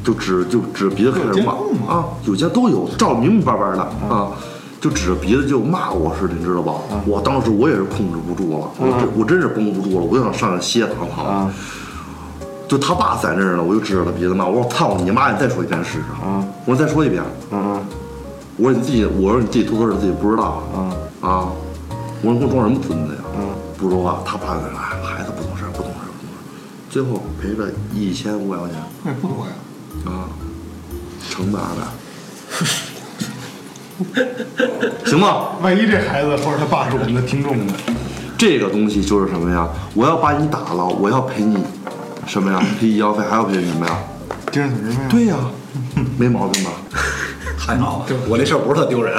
[0.05, 1.53] 就指就指鼻子开始骂
[1.87, 4.31] 啊，有监都有，照明明白白的啊。
[4.81, 6.75] 就指着鼻子就骂我似的，你知道吧？
[7.07, 11.51] 我当时我也是控制不住了，我真我真是绷不住了，我就想上去歇躺躺。
[12.69, 15.33] 就他爸在那儿呢，我就指着他鼻子骂，我说操你妈！
[15.33, 16.05] 你再说一遍试试。
[16.67, 17.23] 我说再说一遍。
[18.59, 20.62] 我说你自己，我说你自己偷偷的自己不知道。
[21.23, 21.49] 啊，
[22.21, 23.21] 我说你给我装什么孙子呀？
[23.79, 26.38] 不说话，他爸在那，孩子不懂事，不懂事，不懂事。
[26.91, 28.77] 最后赔了一千五百块钱。
[29.03, 29.53] 那也不多呀。
[30.05, 30.29] 啊，
[31.31, 31.83] 成本二百。
[35.05, 37.73] 行吗，万一这孩子或者他爸是我们的听众呢？
[38.37, 39.69] 这个东西就是什么呀？
[39.95, 41.59] 我要把你打了，我要赔你
[42.27, 42.63] 什么呀？
[42.79, 43.99] 赔医药费，还要赔什么呀？
[44.53, 45.05] 精神损失费。
[45.11, 45.37] 对呀，
[46.17, 46.71] 没毛病吧？
[47.59, 49.15] 还好，我这事儿不是特丢人。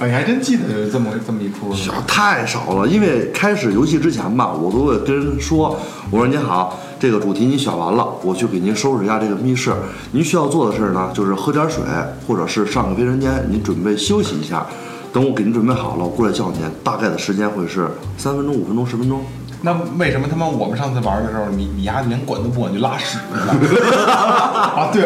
[0.00, 1.72] 哎，你还真记得这么这么一出？
[1.72, 5.78] 小太少了，因为开始游戏之前吧，我都会跟人说，
[6.10, 6.78] 我说您好。
[7.00, 9.72] 这个主题你选完了，我去给您收拾一下这个密室。
[10.10, 11.82] 您需要做的事儿呢，就是喝点水，
[12.26, 14.66] 或者是上个卫生间，您准备休息一下。
[15.12, 16.60] 等我给您准备好了，我过来叫您。
[16.82, 19.22] 大概的时间会是三分钟、五分钟、十分钟。
[19.62, 23.52] 那为什么他妈我们上次玩的时候，你你丫连管都不管就拉屎了？
[24.78, 25.02] 啊，对，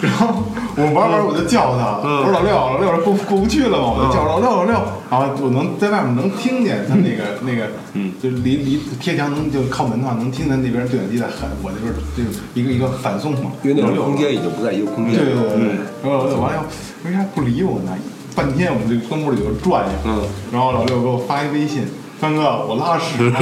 [0.00, 0.42] 然后
[0.76, 4.72] 我玩玩我就叫他，我说老六，老六过过不去了嘛，我就叫老六老六，
[5.10, 12.24] 然后我能在外面能听见他那个 那个，嗯，就离离贴墙能就靠门的话能听见那边对讲机在喊，我这边就
[12.54, 15.20] 一个一个反送嘛，因为那种空间已经不在一个空间。
[15.20, 15.68] 对对对对，
[16.02, 16.64] 然后老六完了
[17.04, 17.92] 为啥不理我呢？
[18.34, 21.86] 半天我们这个灯屋里头转悠，嗯，然后老六给我发一微信。
[22.22, 23.32] 三哥，我拉屎，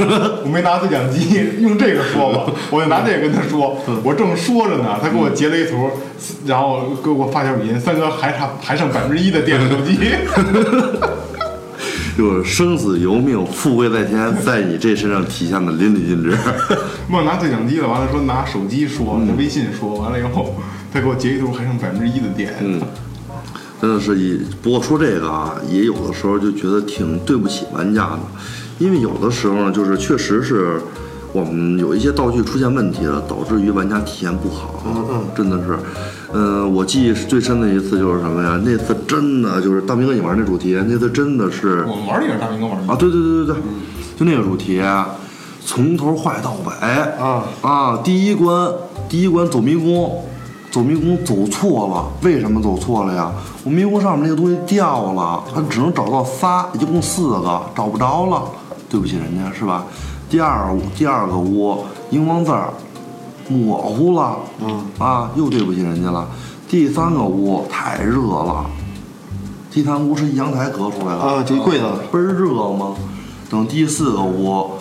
[0.43, 5.87] 我没拿对讲机，用这个说吧，我就拿这个跟他说，我正说着呢，他给我截了一图，
[6.47, 9.99] 然后给我发条语音，三哥还差还剩百分之一的电手机，
[12.17, 16.35] 就是生死由命，富贵在天，在你这身上体现的淋漓尽致。
[17.11, 20.55] 忘拿对讲机了，完了说拿手机说，拿微信说，完了以后
[20.91, 22.55] 他给我截一图，还剩百分之一的电。
[22.59, 22.81] 嗯，
[23.79, 28.19] 真的是一，不过说这个啊，也有的时候就觉得挺对不起玩家的。
[28.81, 30.81] 因为有的时候呢，就是确实是
[31.31, 34.81] 我们有一些道具出现问题了，导致于玩家体验不好。
[34.83, 35.77] 嗯嗯，真的是，
[36.33, 38.59] 嗯，我记忆最深的一次就是什么呀？
[38.65, 42.95] 那次真的就是大明哥你玩那主题，那次真的是我们玩也是大明哥玩的啊！
[42.97, 43.55] 对对对对对，
[44.17, 44.81] 就那个主题，
[45.63, 46.73] 从头坏到尾
[47.23, 47.99] 啊啊！
[48.03, 48.67] 第一关
[49.07, 50.25] 第一关走迷宫，
[50.71, 53.31] 走迷宫走错了，为什么走错了呀？
[53.63, 58.41] 我迷宫上面那个东西掉了，他只能找到仨，一共四个，找不着了。
[58.91, 59.85] 对不起，人家是吧？
[60.29, 62.73] 第二第二个屋荧光字儿
[63.47, 66.27] 模糊了，嗯啊，又对不起人家了。
[66.67, 68.65] 第三个屋太热了，
[69.71, 72.93] 第三屋是一阳台隔出来的啊，就柜子倍儿热吗？
[73.49, 74.71] 等第四个屋，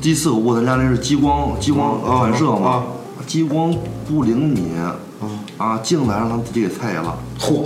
[0.00, 2.84] 第四个屋咱家那是激光激光反射嘛，
[3.26, 3.74] 激光
[4.06, 4.74] 不灵敏，
[5.58, 7.64] 啊，进来让他们自己给拆了，嚯，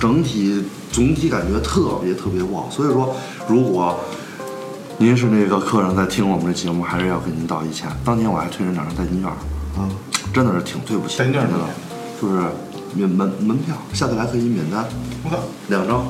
[0.00, 2.68] 整体总体感觉特别特别不好。
[2.70, 3.14] 所以说，
[3.48, 3.96] 如果
[4.96, 7.88] 您是那个客人在听我们的节目，还是要给您道一歉。
[8.04, 9.90] 当年我还推人两张代金券，啊，
[10.32, 11.18] 真的是挺对不起。
[11.18, 11.50] 代金券的，
[12.22, 12.40] 就是
[12.94, 14.84] 免门门票，下次来可以免单。
[15.24, 15.36] 我操，
[15.68, 16.06] 两张，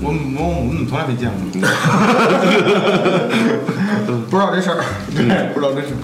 [0.00, 0.14] 我我
[0.58, 1.38] 我们怎么从来没见过？
[4.30, 4.82] 不知道这事儿，
[5.14, 5.96] 对，不知道这事儿。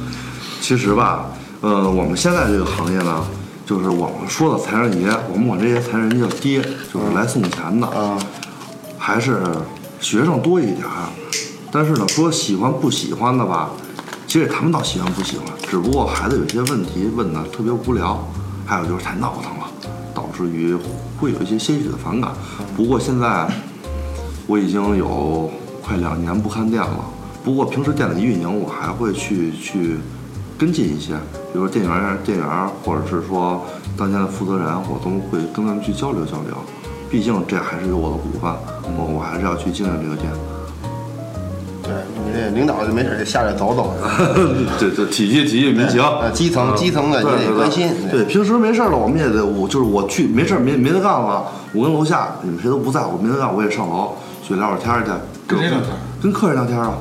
[0.61, 1.31] 其实吧，
[1.63, 3.25] 呃，我们现在这个行业呢，
[3.65, 6.61] 就是我们说的财神爷，我们管这些财神爷叫爹，
[6.93, 8.19] 就是来送钱的，啊，
[8.99, 9.41] 还是
[10.01, 11.09] 学生多一点儿。
[11.71, 13.71] 但是呢，说喜欢不喜欢的吧，
[14.27, 18.19] 其实也谈不到喜欢不喜欢，只不过孩子有些问题问的特别无聊，
[18.65, 19.67] 还有就是太闹腾了，
[20.15, 20.77] 导致于
[21.19, 22.33] 会有一些些许的反感。
[22.77, 23.47] 不过现在
[24.47, 25.51] 我已经有
[25.83, 27.05] 快两年不看店了，
[27.45, 29.99] 不过平时店里的运营我还会去去
[30.57, 31.15] 跟进一些，
[31.53, 33.63] 比如说店员店员或者是说
[33.97, 36.57] 当前的负责人，我都会跟他们去交流交流。
[37.11, 38.51] 毕竟这还是有我的股份，
[38.97, 40.31] 我我还是要去经营这个店。
[42.39, 43.95] 对领导就没事就下来走走，
[44.79, 46.01] 对对体恤体恤民情。
[46.03, 47.91] 呃，基层基层的你得关心。
[48.11, 55.11] 对，平时没事儿了，我们也得，我就是我去没事儿没没得干了，我跟楼下你们谁都不在，我没得干，我也上楼去聊会儿天去。
[55.47, 55.91] 跟谁聊天？
[56.23, 56.95] 跟客人聊天啊。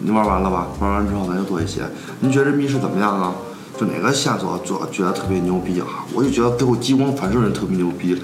[0.00, 0.68] 你玩完了吧？
[0.78, 1.80] 玩完之后咱就做一些。
[2.20, 3.32] 您觉得这密室怎么样啊？
[3.78, 5.86] 就哪个线索做觉得特别牛逼啊？
[6.14, 8.20] 我就觉得最后激光反射人特别牛逼。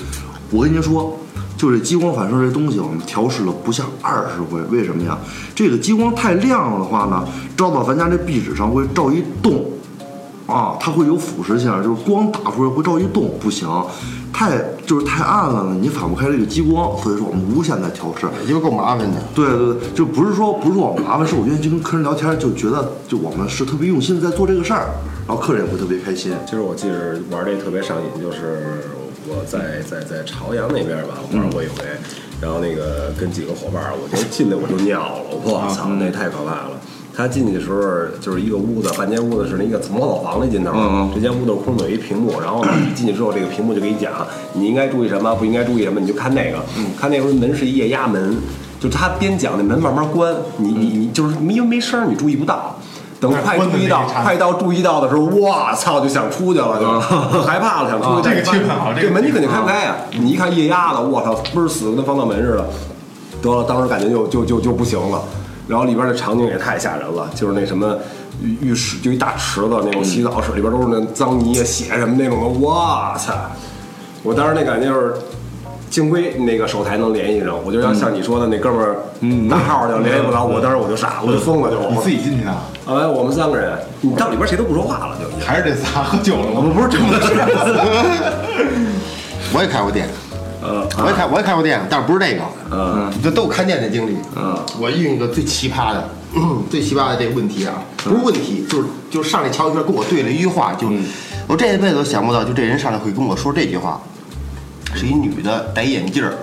[0.51, 1.19] 我跟您说，
[1.57, 4.61] 就这激光反射这东西，我们调试了不下二十回。
[4.71, 5.19] 为什么呀？
[5.55, 7.25] 这个激光太亮了的话呢，
[7.57, 9.65] 照到咱家这壁纸上会照一洞，
[10.47, 13.69] 啊，它会有腐蚀性，就是光打出来会照一洞，不行，
[14.33, 18.27] 太就是太暗了呢，你反不开这个激光，所以说我们无限在调试。
[18.47, 19.23] 因为够麻烦的。
[19.35, 24.89] 对对对，就不是说不是说我麻烦，是我愿意去跟客人聊天，就觉得就我们是特别用心的在做这个事儿，
[25.27, 26.33] 然后客人也会特别开心。
[26.45, 28.85] 其实我记着玩这特别上瘾，就是
[29.27, 31.85] 我在在在朝阳那边吧玩过一回，
[32.41, 36.81] 然后那个跟几个伙伴儿，我就进来我就尿了，我操，那太可怕了。
[37.17, 37.81] 他进去的时候
[38.21, 46.59] 就是一个屋子，半间屋子是那个从老房那劲头，嗯嗯这间屋子是空的，有一屏幕，然后呢 一进去之后，这个屏幕就给你讲你应该注意什么，不应该注意什么，你就看那个，
[46.99, 48.37] 看那时候门是一液压门，
[48.81, 52.77] 就他边讲那门慢慢关，你你你就是因为没声儿你注意不到。
[53.31, 56.79] 等快注意到快到注意到的时候，我操，就想出去了，
[57.33, 58.29] 就害怕了，想出去。
[58.29, 59.97] 这个气氛好这门你肯定开不开呀！
[60.13, 62.67] 你一看液压的，我操，倍儿死，跟防盗门似的。
[63.43, 65.23] 得了，当时感觉就就就就不行了。
[65.67, 67.97] 然后里边的场景也太吓人了，就是那什么
[68.43, 73.33] 浴浴室，就一大池子那种洗澡室，里边都是那脏泥啊、血什么那种的，我操！
[74.23, 75.15] 我当时那感觉就是。
[75.95, 78.97] 幸亏那个手台能联系上，我就要像你说的那哥们儿
[79.47, 81.79] 拿号就联系不着我，当时我就傻了，我就疯了就。
[81.89, 82.51] 你自己进去的？
[82.87, 85.27] 哎，我们三个人，你到里边谁都不说话了，就。
[85.47, 86.63] 还是这仨喝酒了我吗？
[86.63, 87.07] 们不是这么
[89.55, 90.09] 我也开过店，
[90.61, 94.17] 呃，我也开我也开过店，但是不是这个，嗯，这都有看店的经历。
[94.35, 96.09] 嗯，我遇一个最奇葩的，
[96.69, 100.89] 最奇葩的这个问题啊，不是问题，就是就是上来敲一圈，跟我对了一句话，就
[101.47, 104.01] 我这一辈子都想不到，就这人上来会跟我说这句话，
[104.95, 106.35] 是一女的，戴眼镜儿，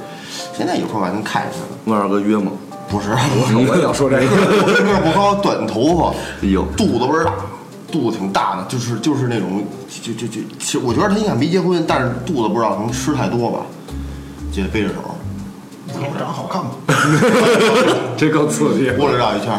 [0.58, 1.92] 现在有空还能看见她。
[1.92, 2.52] 问二哥约吗？
[2.90, 4.26] 不是，我也要说这个。
[4.26, 6.10] 个儿不高，短头发，
[6.44, 7.34] 哎呦，肚子倍儿大，
[7.90, 9.64] 肚子挺大的，就是就是那种，
[10.04, 13.60] 就就就，其实我觉得他应该没结婚，但是肚子不知道可能吃太多吧，
[14.52, 14.96] 就背着手，
[15.86, 16.72] 你看我长得好看吗？
[18.18, 18.92] 这更刺激。
[18.92, 19.58] 过来绕一圈，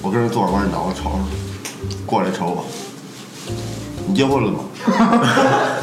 [0.00, 1.18] 我跟人坐着，我说你脑袋瞅瞅，
[2.06, 2.64] 过来瞅我，
[4.06, 4.60] 你结婚了吗？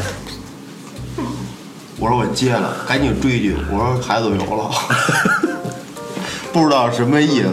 [1.99, 4.69] 我说我接了，赶紧追一句，我说孩子有了，
[6.53, 7.49] 不知道什么意思。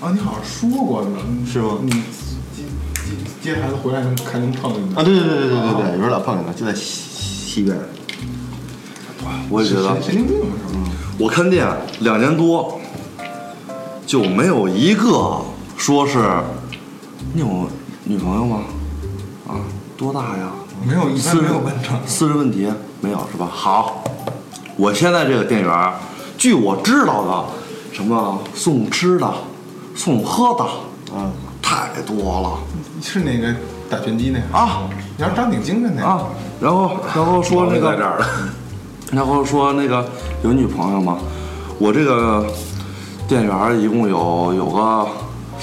[0.00, 2.64] 啊，你好像说过呢，是吗你接
[3.42, 5.02] 接接孩子回来能还能碰见啊，他。
[5.02, 7.76] 对对对对对对对，有时候老碰见他，就在西西边。
[9.50, 10.88] 我也觉得神，经病是吗？
[11.18, 11.68] 我看店
[12.00, 12.80] 两年多，
[14.06, 15.42] 就没有一个
[15.76, 16.18] 说是
[17.34, 17.68] 你有
[18.04, 18.62] 女朋友吗？
[19.46, 19.60] 啊，
[19.98, 20.52] 多大呀？
[20.82, 21.90] 没有，一般没有问这。
[22.06, 22.66] 私人问题
[23.00, 23.48] 没有是吧？
[23.50, 24.04] 好，
[24.76, 25.92] 我现在这个店员，
[26.36, 29.32] 据我知道的，什么送吃的、
[29.94, 30.66] 送喝的，
[31.14, 31.30] 嗯，
[31.62, 32.58] 太多了
[33.02, 33.54] 是那个
[33.88, 34.82] 打拳击那个啊，
[35.16, 36.26] 你要长挺精神那个啊。
[36.60, 38.26] 然后，然后说那个在这儿了。
[39.12, 40.06] 然后说那个
[40.44, 41.18] 有女朋友吗？
[41.78, 42.46] 我这个
[43.26, 45.08] 店员一共有有个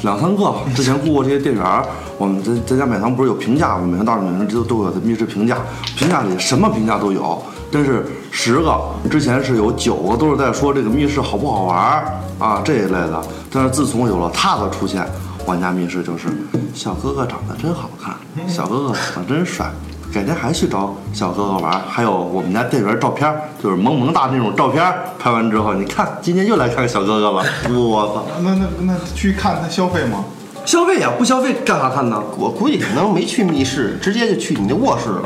[0.01, 1.85] 两三个，之前雇过这些店员儿。
[2.17, 3.85] 我们在在家买堂不是有评价吗？
[3.85, 5.57] 每个道上每个人都都有的密室评价，
[5.95, 7.41] 评价里什么评价都有。
[7.71, 12.03] 但是十个之前是有九个都是在说这个密室好不好玩
[12.39, 13.21] 啊这一类的。
[13.51, 15.05] 但是自从有了他的出现，
[15.45, 16.27] 我家密室就是
[16.73, 18.15] 小哥哥长得真好看，
[18.47, 19.69] 小哥哥长得真帅。
[20.13, 23.29] 改天还去找小哥哥玩，还有我们家店员照片，
[23.61, 24.81] 就是萌萌哒那种照片，
[25.19, 28.23] 拍完之后，你看今天又来看小哥哥了，我操！
[28.41, 30.23] 那那那去看他消费吗？
[30.67, 32.21] 消费呀，不消费干啥看呢？
[32.37, 35.21] 我估计可能没去密室，直接就去你那卧室了。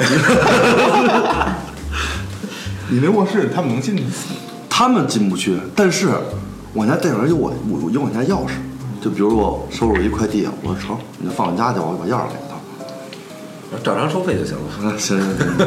[2.90, 4.04] 你那卧室他们能进去？
[4.70, 6.10] 他他们进不去，但是
[6.74, 8.54] 我家店里边有我我有我家钥匙，
[9.00, 13.78] 就比如我收入一快递，我说成，你就放我家去，我把钥匙给他。
[13.84, 14.64] 照常收费就行了。
[14.82, 15.58] 嗯，行行行，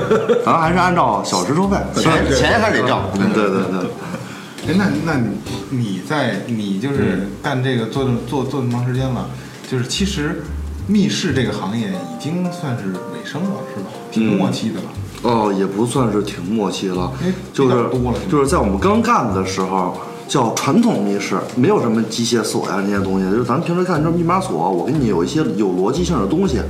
[0.44, 1.76] 咱还是按照小时收费。
[1.94, 3.00] 钱钱还是得挣。
[3.20, 3.78] 嗯对对对，
[4.66, 5.28] 哎，那那你
[5.70, 9.30] 你在你就是干这个做这么做做这么长时间了，
[9.70, 10.42] 就是其实
[10.86, 13.90] 密室这个行业已经算是尾声了，是吧？
[14.10, 14.86] 挺默契的了。
[15.22, 19.96] 哦，也不算是挺默契了哎，就是多了就是在我们刚干的时候，
[20.28, 26.60] 叫传统密室，没有什么机械锁呀这些东西，就是咱们平时看就是密码锁，我给你有一些有逻辑性的东西。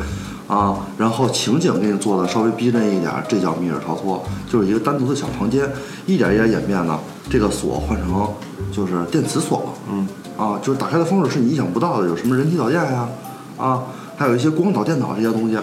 [0.47, 5.67] 啊，然后情景给你做的稍微逼真一点，这叫密室逃脱，就是一个单独的小房间，
[6.05, 6.99] 一点一点演变呢，
[7.31, 8.29] 这个锁换成
[8.71, 13.09] 就是电磁锁了，嗯，啊，就是打开的方式是你意想不到的，有什么人体导电呀，
[13.57, 13.83] 啊，
[14.17, 15.57] 还有一些光导、电导这些东西，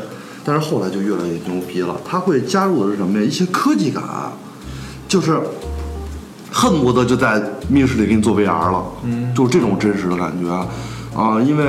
[0.46, 3.26] 但是后来就越来越牛逼了，它会加入的是什么呀？
[3.26, 4.04] 一些科技感，
[5.08, 5.40] 就是
[6.52, 10.50] 恨不得就在密室里给你做 VR 了，嗯，就是这种真实的感觉
[11.20, 11.66] 啊，因为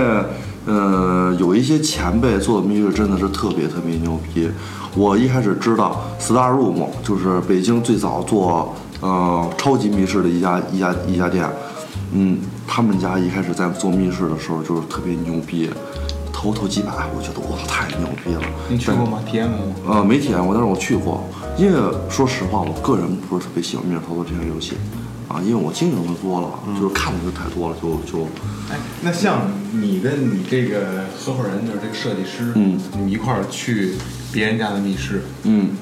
[0.66, 4.48] 呃有一些前辈做的密室真的是特别特别牛逼。
[4.94, 11.48] 我一开始知道 Star Room 就是北京最早做呃超级密室的一家一家一家店，
[12.12, 12.38] 嗯，
[12.74, 15.68] 他们家一开始在做密室的时候就是特别牛逼，
[16.32, 18.40] 头头几百，我觉得哇太牛逼了。
[18.66, 19.20] 你去过吗？
[19.30, 19.74] 体验过吗？
[19.98, 21.22] 呃，没体验过，但是我去过。
[21.58, 24.78] 因为说实话，我个人不是特别喜欢密室逃脱这项游戏，
[25.28, 26.48] 啊，因为我经营的多了，
[26.80, 28.24] 就是看的就太多了，就就
[28.70, 33.96] 哎，那像你跟你这个合伙人，就是这个设计师，嗯，你们一块儿去
[34.32, 35.76] 别人家的密室，嗯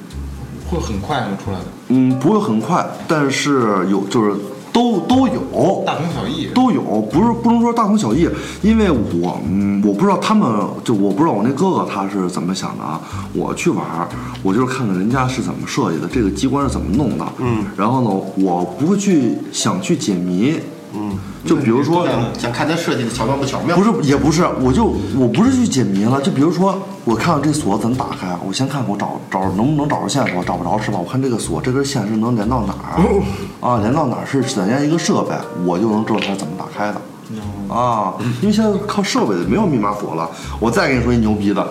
[0.68, 1.38] 会很快吗？
[1.44, 4.34] 出来的嗯不会很快，但是有就是
[4.72, 6.46] 都都有，大同小异。
[6.54, 8.28] 都有，不是不能说大同小异，
[8.62, 10.48] 因为我嗯我不知道他们
[10.84, 13.00] 就我不知道我那哥哥他是怎么想的啊。
[13.32, 14.08] 我去玩儿，
[14.42, 18.10] 我就是看看人家是怎么设计的，这个机关是怎么弄的，嗯，然后呢，
[18.44, 20.54] 我不会去想去解谜，
[20.92, 22.06] 嗯，就比如说。
[22.06, 23.76] 想想看它设计的巧妙不巧妙？
[23.76, 30.98] 不是，也不是，我就我不是去解谜了，就比如说，我看看这锁怎么打开，我先看看我找找能不能找着线索，找不着是吧？
[30.98, 32.98] 我看这个锁这根线是能连到哪儿
[33.60, 33.78] 啊？
[33.80, 38.14] 连到哪儿是怎样一个设备，我就能知道它是怎么打开的啊。
[38.40, 40.28] 因为现在靠设备的没有密码锁了。
[40.58, 41.66] 我再跟你说一牛逼的，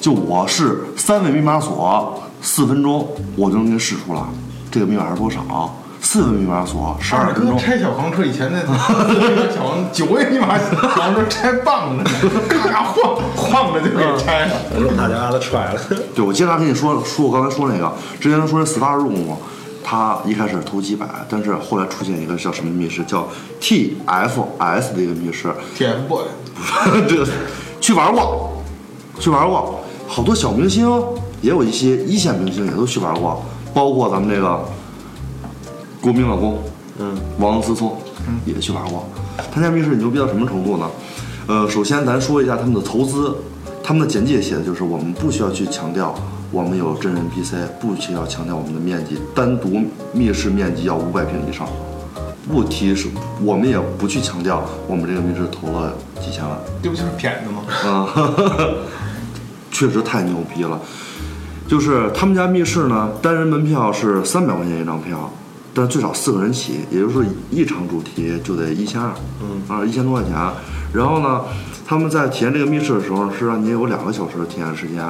[0.00, 4.20] 就我是三位密码锁，四分钟我就能给你试出来，
[4.70, 5.74] 这个密码是多少？
[6.04, 7.58] 四个密码锁，十二分钟。
[7.58, 8.60] 拆小黄车以前那
[9.50, 10.56] 小黄九位密码
[10.94, 12.10] 黄车拆棒着呢，
[12.48, 14.52] 咔咔晃晃着就给拆了。
[14.76, 15.80] 我说大家都踹了，
[16.14, 17.90] 对，我经常跟你说说我刚才说那个，
[18.20, 19.34] 之前说那 Star Room，
[19.82, 23.26] 它一开始投几百，但是后来出现一个叫什么密室，叫
[23.60, 26.24] TFS 的一个密室，TFBOY
[27.08, 27.26] 这个
[27.80, 28.62] 去玩过，
[29.18, 30.86] 去玩过，好多小明星，
[31.40, 34.62] 也有一些一线明星也都去玩过，包括咱们这个
[36.04, 36.58] 国民老公，
[36.98, 37.96] 嗯，王思聪，
[38.44, 39.08] 也去玩过。
[39.50, 40.86] 他家密室牛逼到什么程度呢？
[41.46, 43.34] 呃，首先咱说一下他们的投资，
[43.82, 46.14] 他们的简介写的就是我们不需要去强调
[46.52, 49.80] 我们有真人 PC，不需要强调我们的面积，单独
[50.12, 51.66] 密室面积要五百平以上。
[52.46, 53.08] 不提是，
[53.42, 56.54] 我们也不去强调我们这个密室投了几千万。
[56.82, 57.62] 这不就是骗子吗？
[57.82, 58.12] 啊，
[59.72, 60.78] 确实太牛逼了。
[61.66, 65.32] 就是他们家密室呢，单人门票是三百块钱一张票，
[65.74, 70.32] 但最少四个人起，也就是说一场主题就得一千二，嗯啊一千多块钱。
[70.92, 71.42] 然后呢，
[71.84, 75.04] 他们在体验这个密室的时候是让你有两个小时的体验时间，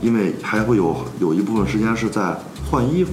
[0.00, 2.38] 因为还会有有一部分时间是在
[2.70, 3.10] 换衣服。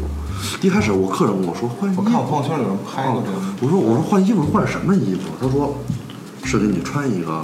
[0.62, 3.38] 一开始我客人跟我说换衣服，我看我朋友圈有人拍过这个。
[3.62, 5.22] 我说我说换衣服换什么衣服？
[5.42, 5.76] 他说
[6.44, 7.44] 是给你穿一个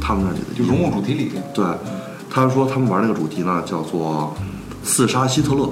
[0.00, 1.64] 他们那里的衣服就融入主题里，对，
[2.30, 4.32] 他说他们玩那个主题呢，叫做
[4.84, 5.68] 刺杀希特勒。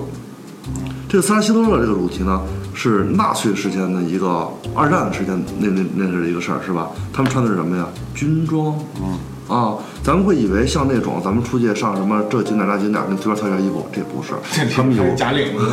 [1.13, 2.41] 这个刺杀希特勒这个主题呢，
[2.73, 6.89] 是纳粹时间的一个二战的时间那那那是一个事儿，是吧？
[7.13, 7.87] 他们穿的是什么呀？
[8.15, 8.75] 军装。
[8.99, 9.19] 嗯。
[9.47, 14.33] 啊，咱们会以为像那种咱们出去上什么这景点那景点，跟随便挑件衣服，这不是，
[14.75, 15.67] 他们有假领子。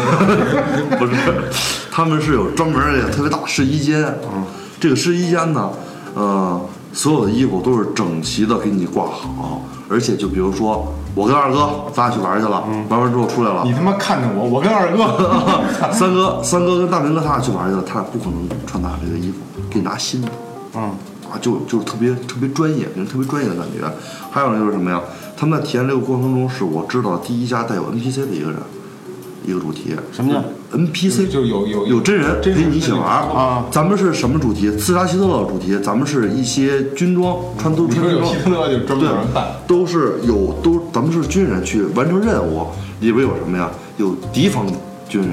[1.00, 1.14] 不是，
[1.90, 4.04] 他们是有专门的特别大试衣间。
[4.36, 4.44] 嗯，
[4.78, 5.70] 这个试衣间呢，
[6.16, 6.60] 呃，
[6.92, 15.04] 所有的衣服都是整齐的给你挂好，而且就比如说我跟二哥咱俩去玩去了，玩完之后出来了你，他妈看着我，我跟二哥。
[15.92, 19.38] 三哥三哥跟大明哥他俩去玩去了，他俩不可能穿咱俩这个衣服，
[19.70, 20.30] 给你拿新的。
[20.76, 20.84] 嗯，
[21.30, 23.86] 啊，就就是特别特别专业，给人特别专业的感觉。
[24.32, 25.02] 还有呢，就是什么呀？
[25.36, 28.60] 他们在体验这个过程中，是我知道第一家带有 NPC 的一个人，
[29.50, 29.96] 一个主题。
[30.12, 33.66] 什么叫 NPC 就是有有有真人真陪你一起玩儿啊。
[33.72, 34.72] 咱们是什么主题？
[34.78, 35.78] 刺杀希特勒主题。
[35.80, 38.40] 咱们是一些军装，穿都穿军装希。
[38.44, 42.68] 特勒就专门对有人办。，都是有都，咱们是军人去完成任务，
[43.02, 43.70] 里边有什么呀？
[43.98, 44.66] 有敌方
[45.08, 45.32] 军人，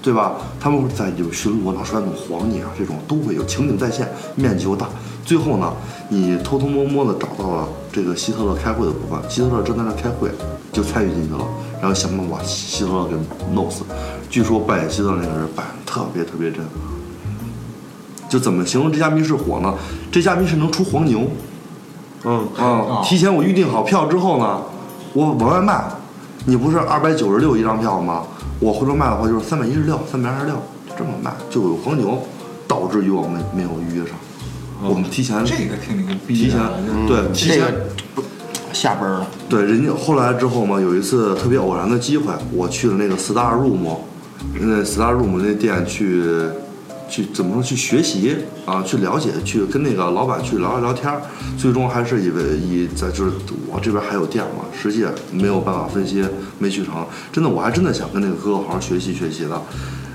[0.00, 0.34] 对吧？
[0.60, 4.86] 他们会在有巡逻拿出来那种黄泥啊，这种都会有情景再现，面积又大。
[5.24, 5.72] 最后呢，
[6.08, 10.30] 你偷偷摸摸的找到了这个希特勒开会的部分，希特勒正在那开会，
[10.72, 11.44] 就参与进去了，
[11.80, 13.16] 然后想办法把希特勒给
[13.54, 13.84] 弄死。
[14.28, 16.64] 据说扮演希特勒那个人扮特别特别真。
[18.28, 19.72] 就怎么形容这家密室火呢？
[20.10, 21.30] 这家密室能出黄牛，
[22.24, 24.62] 嗯啊，提前我预定好票之后呢，
[25.12, 25.84] 我往外卖，
[26.44, 28.24] 你不是二百九十六一张票吗？
[28.58, 30.56] 我回头卖的话就是三百一十六、三百二十六，
[30.88, 32.18] 就这么卖，就有黄牛，
[32.66, 34.16] 导致于我们没有预约上。
[34.82, 36.60] 我们提前这个挺牛逼提前，
[37.06, 38.26] 对提前这个
[38.76, 43.96] 下班了，对，人家后来之后嘛，有一次特别偶然的机会，我去了那个 Star Room，
[44.60, 46.22] 那 Star Room 那店去，
[47.08, 51.10] 去怎么说去学习啊，去了解，去跟那个老板去聊一聊天，
[51.56, 53.32] 最终还是以为以在就是
[53.72, 56.22] 我这边还有店嘛，实际没有办法分析，
[56.58, 56.94] 没去成。
[57.32, 59.58] 真的，我还真的想跟那个哥哥好好学习学习的。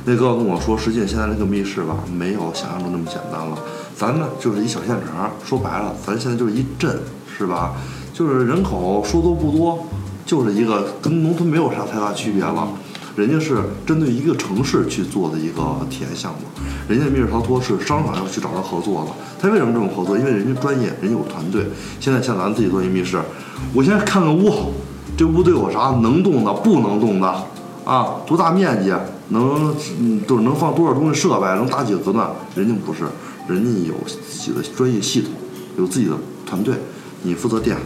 [0.05, 3.57] 那哥哥跟我说，实际现在那个密室吧，没有想象中那么简单了。
[3.97, 6.99] 咱呢就是一小县城，说白了，咱现在就是一镇，
[7.37, 7.73] 是吧？
[8.21, 9.83] 就是人口说多不多，
[10.27, 12.67] 就是一个跟农村没有啥太大区别了。
[13.15, 16.41] 人家是针对一个城市去做的一个体验项目，
[16.87, 19.11] 人家密室逃脱是商场要去找他合作的。
[19.41, 20.15] 他为什么这么合作？
[20.19, 21.65] 因为人家专业，人家有团队。
[21.99, 23.19] 现在像咱自己做一密室，
[23.73, 24.71] 我先看看屋，
[25.17, 27.27] 这屋都有啥能动的、不能动的
[27.83, 28.17] 啊？
[28.27, 28.93] 多大面积？
[29.29, 29.73] 能，
[30.27, 31.47] 就是能放多少东西设备？
[31.55, 32.29] 能打几个隔断？
[32.53, 33.05] 人家不是，
[33.47, 35.31] 人家有自己的专业系统，
[35.79, 36.13] 有自己的
[36.45, 36.75] 团队。
[37.23, 37.77] 你负责电，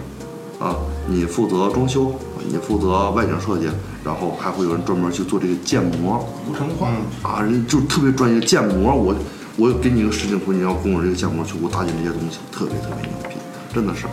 [0.60, 0.76] 啊，
[1.08, 2.14] 你负责装修，
[2.50, 3.68] 你负责外景设计，
[4.04, 6.90] 然后还会有人专门去做这个建模不成话。
[7.24, 8.96] 啊，人就特别专业建模。
[8.96, 9.16] 我
[9.58, 13.36] 我给你一个实景图，你要跟我这个建模去给我搭建这些东西，特别特别牛逼，
[13.74, 14.06] 真的是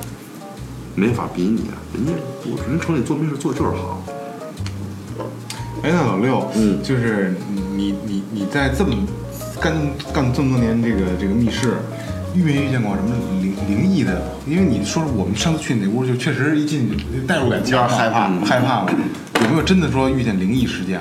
[0.94, 1.70] 没法比拟。
[1.94, 2.12] 人家
[2.44, 4.02] 我人城里做密室做的就是好。
[5.82, 7.34] 哎，那老六，嗯就是
[7.74, 8.94] 你你你在这么
[9.60, 9.74] 干
[10.12, 11.78] 干这么多年这个这个密室，
[12.34, 14.22] 遇没遇见过什么灵灵异的？
[14.46, 18.92] 因为你说我们上次去那屋，就确实一进去代入感强，有点害怕害怕了。
[19.42, 21.00] 有没有真的说遇见灵异事件？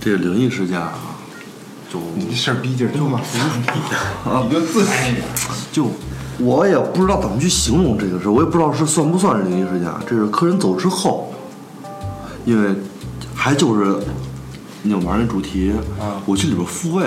[0.00, 0.92] 这个灵异事件啊，
[1.92, 3.20] 就你这事儿逼劲儿就嘛，
[4.44, 5.24] 你就自然一点。
[5.72, 5.90] 就
[6.38, 9.90] 我也不知道怎么去形容这个事儿，我也不知道是算不算是灵异事件。
[10.06, 11.32] 这是客人走之后，
[12.44, 12.70] 因为
[13.34, 13.98] 还就是
[14.82, 17.04] 你们玩那主题，啊我去里边复位，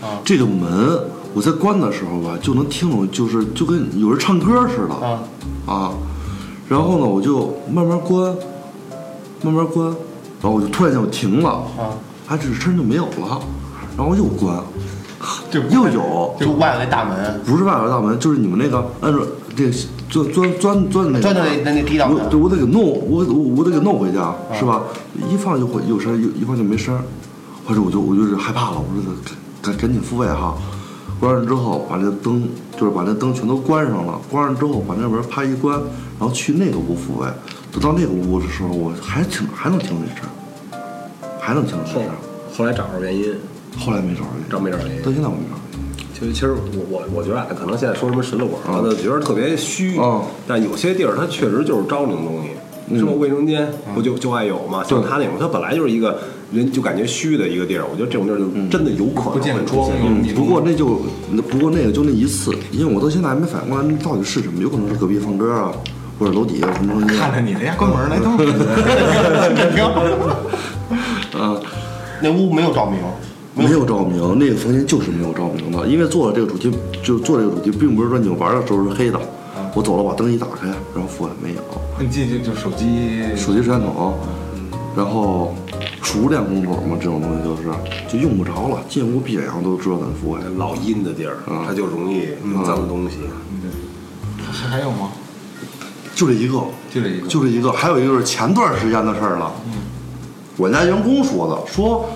[0.00, 1.00] 啊这个门
[1.36, 5.20] 我在关的时候吧，就能听懂，就是就跟有人唱歌似的啊
[5.66, 5.92] 啊。
[6.66, 8.34] 然后呢，我就慢慢关，
[9.42, 9.86] 慢慢关，
[10.40, 11.92] 然后我就突然间我停了，啊，
[12.26, 13.38] 啊，这个声就没有了，
[13.98, 14.58] 然后我又关，
[15.52, 19.18] 就又有，就外头那大门，不是外围大门，就是你们那个按照
[19.54, 19.72] 这个
[20.08, 24.80] 钻钻钻钻那个钻到那那那地道我对我得给弄，我我我得给弄回家，是吧？
[25.30, 26.98] 一放就会有声，一一放就没声，
[27.66, 29.20] 或者我就我就是害怕了，我说得
[29.60, 30.56] 赶赶紧复位哈。
[31.20, 35.78] 关上之后，把这灯就是把那灯全都关上了，关上之后把那门啪一关，
[36.18, 37.26] 然后去那个屋复位。
[37.72, 40.28] 等到那个屋的时候，我还听还能听这声，
[41.40, 42.10] 还能听这后声。
[42.56, 43.34] 后来找着原因，
[43.78, 45.10] 后来没找着，找没找着原因到？
[45.12, 45.62] 现在我没找着。
[46.18, 49.98] 其实，其实我我我觉得啊，可能现在说什么神了馆儿，我就觉得特别虚。
[49.98, 52.50] 嗯但有些地儿它确实就是招这种东西。
[52.96, 53.10] 是吧？
[53.18, 54.84] 卫生间不就就爱有嘛？
[54.84, 56.20] 像他那种，它本来就是一个
[56.52, 57.84] 人就感觉虚的一个地儿。
[57.90, 59.90] 我觉得这种地儿就真的有可能不见会出
[60.34, 61.00] 不过那就，
[61.48, 65.72] 不过那个就那一次，因为我到现在还没反应过来那到底是什么，有可能是隔壁放歌啊，
[66.18, 67.16] 或者楼底下什么东西。
[67.16, 68.30] 看着你了呀，关门来都。
[71.38, 71.60] 啊，
[72.22, 73.00] 那屋没有照明，
[73.54, 73.84] 没有。
[73.84, 76.70] 照明，那个房间就是没有照明的，因为做了这个主题，
[77.02, 79.18] 就做这个主题，并不是说你们玩的时候是黑的。
[79.74, 81.60] 我走了，把灯一打开，然后复也没有，
[81.98, 84.14] 那你进去就手机，手机摄像头，
[84.96, 85.54] 然后
[86.06, 87.64] 储物电工种嘛，这种东西就是
[88.08, 90.40] 就用不着了，进屋闭眼睛都知道咱复位。
[90.56, 93.16] 老阴的地儿，它就容易有脏东西。
[94.52, 95.10] 还还有吗？
[96.14, 96.62] 就这一个，
[96.94, 97.72] 就这一个就这一个。
[97.72, 99.52] 还有一个是前段时间的事儿了，
[100.56, 102.08] 我家员工说的，说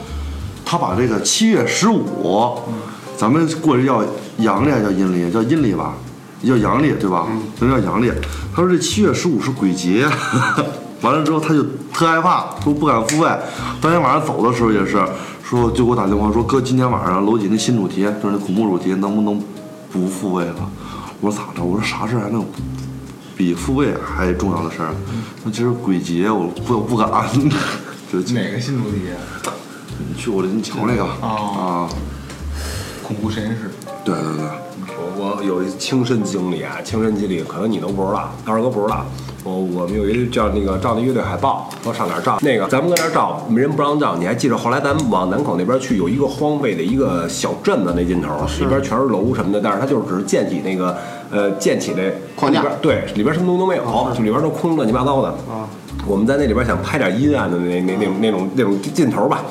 [0.64, 2.56] 他把这个七月十五，
[3.16, 4.04] 咱们过去叫
[4.38, 5.32] 阳历还叫阴历？
[5.32, 5.96] 叫阴历吧，
[6.44, 7.26] 叫阳历对吧？
[7.60, 8.08] 咱叫阳历。
[8.54, 10.08] 他说这七月十五是鬼节，
[11.02, 13.28] 完了之后他就特害怕，说不敢复位。
[13.80, 15.02] 当天晚上走的时候也是，
[15.42, 19.42] 说就给我打电话说哥，今天晚上楼底那新主题就是那恐怖主题，能不能
[19.90, 20.70] 不复位了？
[21.20, 21.64] 我说咋着？
[21.64, 22.44] 我说啥事儿还能
[23.36, 24.94] 比复位还重要的事儿？
[25.42, 27.08] 那其实鬼节我不我不敢，
[28.12, 28.98] 就是哪个新主题？
[29.98, 31.88] 你去我的你瞧那个哦啊，
[33.02, 33.70] 恐怖实验室。
[34.02, 34.46] 对对对，
[34.96, 39.04] 我我有一亲身经历啊，亲身经历可能你都不知道，二哥不知道。
[39.42, 42.38] 我我们有一个叫那个照那乐队海报，说上哪儿照？
[42.42, 44.16] 那个咱们搁那儿照，没人不让照。
[44.18, 48.28] 你还记得后来咱们往南口那边去，有一个荒废的一个小镇子那尽头，
[48.60, 50.94] 里边全是楼什么的，但是它就是只是建起那个
[51.30, 52.02] 呃建起那
[52.36, 53.84] 框架对，里边什么东西都没有，
[54.14, 55.28] 就里边都空乱七八糟的。
[55.28, 55.66] 啊，
[56.06, 59.42] 我们在那里边想拍点阴暗的那那那种那种那种劲头吧。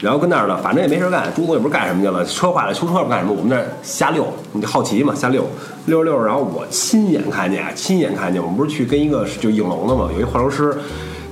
[0.00, 5.44] 然后跟那儿呢，反正也没事干，朱总也不是干什么去了，车坏了修车不干什么，我们那儿瞎溜，你就好奇嘛，瞎溜，
[5.86, 10.74] 溜着溜着，然后我亲眼看见，亲眼看见，我们不是去跟一个就影楼的嘛，有一化妆师，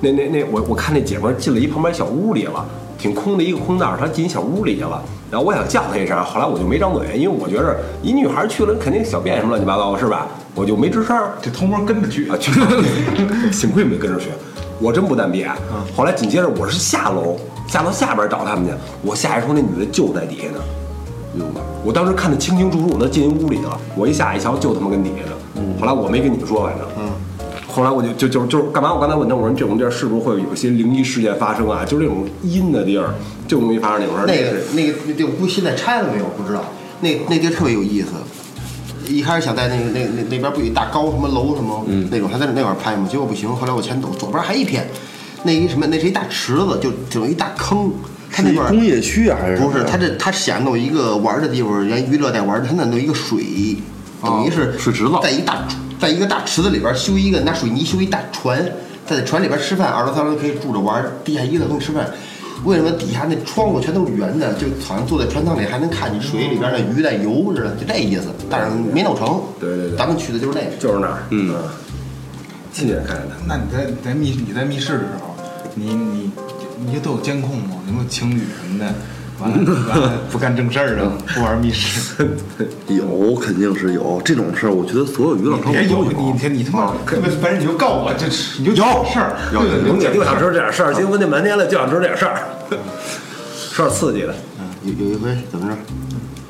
[0.00, 2.62] 那那那我我看那姐们儿进了一旁边小屋里了，
[2.98, 10.26] 挺空的一个空道，她进小屋里去了，然后我想叫她一声，后来我就没张嘴，因为我觉着一女孩去了肯定小便什么乱七八糟，是吧？
[10.54, 11.32] 我就没吱声儿。
[11.40, 12.52] 这偷摸跟着去啊，去，
[13.50, 14.26] 幸亏没跟着去，
[14.78, 15.50] 我真不但别。
[15.96, 17.38] 后来紧接着我是下楼，
[17.68, 20.58] 下到下边找他们去，我下一瞅那女的就在底下呢，
[21.38, 21.44] 哟，
[21.84, 25.36] 我当时看得清清楚楚，我都进屋里了，我一下一瞧就他妈跟底下呢。
[25.80, 27.10] 后来我没跟你们说，反正，嗯。
[27.70, 28.92] 后来我就就就就是干嘛？
[28.92, 31.84] 我刚才问他，我说这种地儿是不是会有一些灵异事件发生啊？
[31.84, 33.14] 就是那种阴的地儿，
[33.46, 34.26] 就容易发生那种事儿。
[34.26, 36.24] 那个那个那地儿，估计现在拆了没有？
[36.36, 36.64] 不知道。
[37.00, 38.08] 那那地儿特别有意思。
[39.06, 43.48] 一开始想在那个那那那边不有一大高什么楼什么、那种，还在那块儿拍嘛，结果不行。
[43.48, 44.86] 后来我前走，左边还一片，
[45.48, 47.90] 那一什么，那是一大池子，就整一大坑。
[48.30, 53.78] 它那边儿是工业区啊，还是不是，它这它想弄一个玩儿的地方，人娱乐带玩儿的，它那弄一个水，
[54.22, 55.66] 等于是水池子在一大
[55.98, 58.62] 在一个大池子里边儿修一个拿水泥修一大船，
[59.06, 62.06] 在船里边儿吃饭，二楼三楼可以住着玩儿，地下一楼能吃饭。
[62.64, 64.52] 为什么底下那窗户全都是圆的？
[64.54, 68.24] 就好像坐在船舱里还能看见水里边儿的鱼在游似的，就这意思。
[68.50, 69.40] 但是没弄成。
[69.58, 70.76] 对对对咱们去的就是那个。
[70.78, 71.54] 就是那儿，嗯，
[72.72, 73.36] 亲眼看见的。
[73.46, 75.27] 那你在在密你在密室的时候，
[75.78, 76.30] 你你
[76.92, 77.76] 你都有监控吗？
[77.86, 78.94] 有没有情侣什么的？
[79.38, 79.56] 完了
[79.88, 82.28] 完了不干正事儿了，不玩密室。
[82.88, 84.72] 有，肯定是有这种事儿。
[84.72, 86.34] 我觉得所有娱乐场所有都有。
[86.34, 86.92] 你你你他妈，
[87.40, 88.26] 反正你就告我，这
[88.58, 92.42] 你就有事儿，有对龙姐就想知道这点事儿，结婚那半天了，就想知道这点事儿，
[93.70, 94.34] 说点刺激的。
[94.82, 95.76] 有有一回怎么着？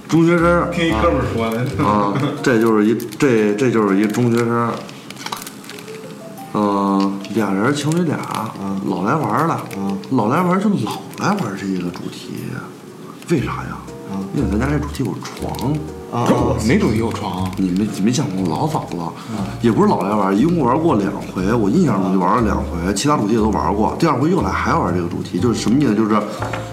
[0.08, 1.84] 中学生听一哥们儿说的。
[1.84, 4.72] 啊，这就是一这这就是一中学生，
[6.54, 8.18] 嗯、俩人情侣俩，
[8.86, 9.60] 老来玩儿了，
[10.10, 12.34] 老来玩儿就老来玩儿这个主题，
[13.30, 13.76] 为啥呀？
[14.34, 15.72] 因为咱家这主题有床，
[16.10, 16.26] 啊
[16.66, 17.50] 哪主题有床啊？
[17.58, 19.12] 你没你没想过老早了，
[19.60, 23.94] 也不是老来玩儿，一共玩过两回，我印象中就玩了两回，其他主题也都玩过。
[23.98, 25.94] 第二回又来还玩这个主题，就是什么意思？
[25.94, 26.18] 就是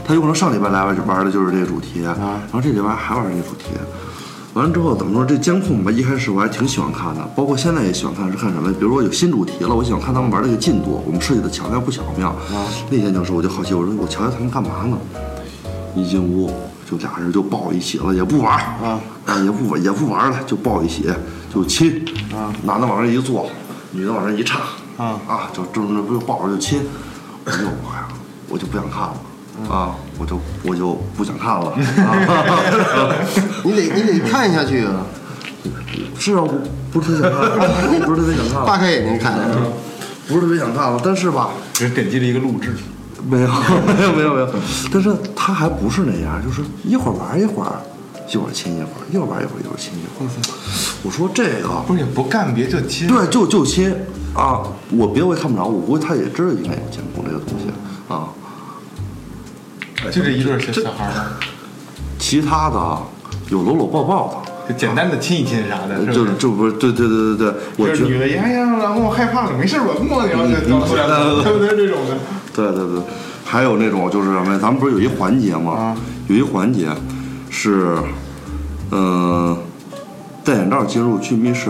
[0.05, 3.65] 他有可能上礼拜来玩玩的就是这个主题，然后这礼拜还玩这个主题。
[4.55, 5.25] 完了之后怎么说？
[5.25, 8.31] 这监控吧，一开始我还挺喜欢看的，包括现在也喜欢看。
[8.31, 8.71] 是看什么？
[8.71, 12.33] 比如说有新主题了，我喜欢看他们玩这个进度，我们设计的巧妙不巧妙。
[12.89, 14.97] 那天就是我就好奇，我说我瞧瞧他们干嘛呢？
[15.93, 16.49] 一进屋
[16.89, 21.05] 就俩人就抱一起了，也不玩儿啊啊，也不玩也不玩了，就抱一起
[21.53, 23.49] 就亲啊，男的往那一坐，
[23.91, 24.61] 女的往那一插
[24.95, 26.79] 啊啊，就正着不就抱着就亲，
[27.43, 28.07] 哎呦我呀，
[28.47, 29.15] 我就不想看了。
[29.69, 31.71] 啊，我就我就不想看了。
[32.03, 33.15] 啊
[33.63, 35.05] 你得你得看下去啊！
[36.19, 36.53] 是啊，我
[36.91, 39.39] 不是特别想看，不是特别想看了，大开眼睛看。
[40.27, 40.99] 不是特别想看了。
[41.03, 42.73] 但是吧，只是点击了一个录制。
[43.27, 44.49] 没有没有没有没有，
[44.93, 47.73] 但是他还不是那样，就是一会儿玩一会儿，
[48.31, 50.29] 一会儿亲一会儿，一会儿玩一会儿，一会儿亲一会儿。
[51.01, 53.07] 我说这个不是也不干别就亲。
[53.07, 53.91] 对，就就亲
[54.35, 54.61] 啊！
[54.91, 57.65] 我别的我也看不着，我估计他也知道应该有监控这个东西
[58.07, 58.29] 啊。
[60.11, 61.11] 就这一对小小孩儿？
[62.17, 62.97] 其他的
[63.49, 66.05] 有搂搂抱抱的就简单的亲一亲啥的？
[66.13, 69.87] 就是就不是对对对对对，我女的，哎呀，老公我害怕了，没事吧？
[70.01, 71.69] 摸然后就找出来了， 对不对？
[71.69, 72.17] 这种的。
[72.53, 73.03] 对对对，
[73.43, 74.59] 还有那种就是什么呀？
[74.61, 75.71] 咱们不是有一环节吗？
[75.73, 75.97] 啊
[76.27, 76.89] 有一环节
[77.51, 77.95] 是，
[78.91, 79.55] 嗯、
[80.43, 81.69] 戴眼罩进入去密室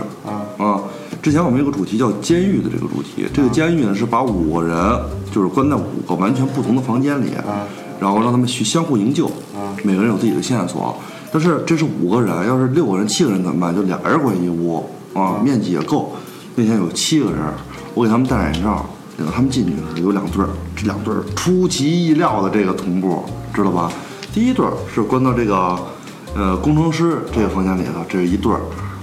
[0.58, 0.80] 啊
[1.20, 4.76] 之前我们有个主题叫监狱的这个主题，这个监狱呢是把五个人
[5.30, 7.32] 就是关在五个完全不同的房间里，
[8.00, 9.30] 然后让他们去相互营救，
[9.82, 10.96] 每个人有自己的线索。
[11.32, 13.74] 但是这是五个人，要是六个人、七个人怎么办？
[13.74, 16.14] 就俩人关一屋啊，面积也够。
[16.54, 17.40] 那天有七个人，
[17.94, 18.86] 我给他们戴上眼罩，
[19.18, 23.92] 领他们进去时有两对儿，这两对儿出其意料的这个同步，知道吧？
[24.32, 25.78] 第一对儿是关到这个
[26.34, 28.60] 呃工程师这个房间里头，这是一对儿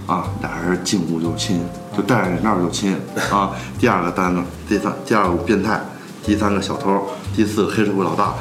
[0.08, 1.60] 啊，俩人进屋就亲，
[1.96, 2.96] 就戴上眼罩就亲
[3.32, 3.52] 啊。
[3.78, 5.80] 第二个单子，第三第二个变态，
[6.24, 7.04] 第三个小偷，
[7.36, 8.34] 第四个黑社会老大，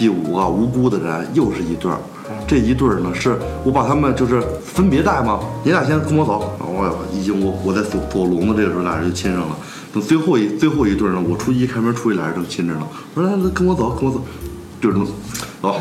[0.00, 1.98] 第五个无辜的人，又是一对儿。
[2.46, 5.38] 这一对儿呢，是我把他们就是分别带吗？
[5.62, 9.54] 你俩先跟我走，然后我一进屋，我在锁锁笼子这个时候，俩人就亲上了。
[9.92, 12.86] 等最后一最后一对儿呢，我出一开门出去，俩人正亲着呢。
[13.12, 14.22] 我说来来跟我走，跟我走，
[14.80, 15.06] 就是这么
[15.60, 15.76] 走，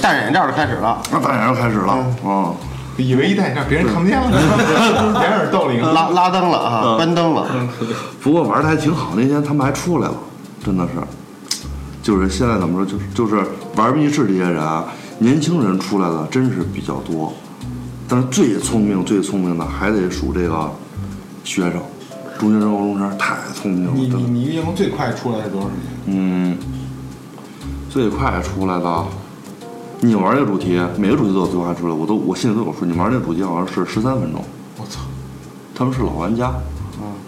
[0.00, 1.02] 戴着眼罩就开始了。
[1.12, 1.92] 那当然开始了
[2.24, 2.54] 啊。
[2.96, 4.30] 以为一戴，让别人看不见了，
[5.20, 5.82] 掩耳盗铃。
[5.82, 7.46] 拉拉灯了啊，关灯了。
[8.22, 10.14] 不过玩的还挺好，那天他们还出来了，
[10.62, 10.92] 真的是，
[12.02, 13.42] 就是现在怎么说，就是就是
[13.76, 14.86] 玩密室这些人啊，
[15.18, 17.32] 年轻人出来的真是比较多，
[18.08, 20.70] 但是最聪明最聪明的还得数这个
[21.44, 21.80] 学生，
[22.38, 26.14] 中学生、高中生太聪明了，你你你运营最快出来是多少时间？
[26.14, 26.58] 嗯，
[27.88, 29.04] 最快出来的，
[30.00, 32.84] 你玩这个主题，每个主题都有最快出来，我都我心里都有数。
[32.84, 34.44] 你玩这个主题好像是十三分钟，
[34.76, 35.00] 我操！
[35.74, 36.52] 他们是老玩家，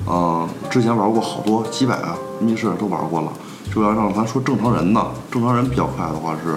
[0.06, 2.08] 嗯、之前玩过好多几百个
[2.42, 3.32] 密室都玩过了。
[3.74, 6.56] 就要让咱说正常人呢，正常人比较快的话是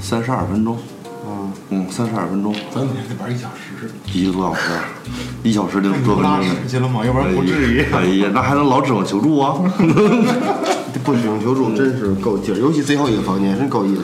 [0.00, 0.76] 三十二分钟，
[1.26, 4.60] 嗯，嗯，三十二分钟，咱每天得玩一小时，一个多小时，
[5.42, 6.46] 一小时就多分拉钟。
[6.46, 7.06] 屎去了吗？
[7.06, 7.80] 要不然不至于。
[7.92, 9.54] 哎呀，那还能老指望求助啊？
[11.02, 14.02] 不指望求助真是够劲儿，尤其最后一个房间真够意思。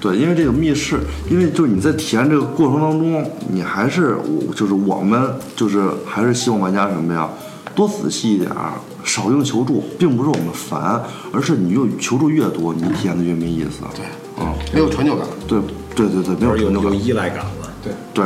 [0.00, 1.00] 对，因为这个密室，
[1.30, 7.28] 因为就是你在体验这个过程当中，你还是我就是我们就是还是希望玩家什么呀，
[7.74, 8.74] 多仔细一点儿，
[9.08, 11.02] 少用求助，并不是我们烦，
[11.32, 13.80] 而是你用求助越多，你体验的越没意思。
[13.96, 14.04] 对，
[14.38, 15.26] 嗯，没有成就感。
[15.48, 15.58] 对
[15.96, 17.06] 对对对，没有有有成就感。
[17.06, 17.52] 依赖感了。
[17.82, 18.24] 对对，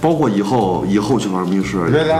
[0.00, 2.14] 包括以后以后去玩密室，对对，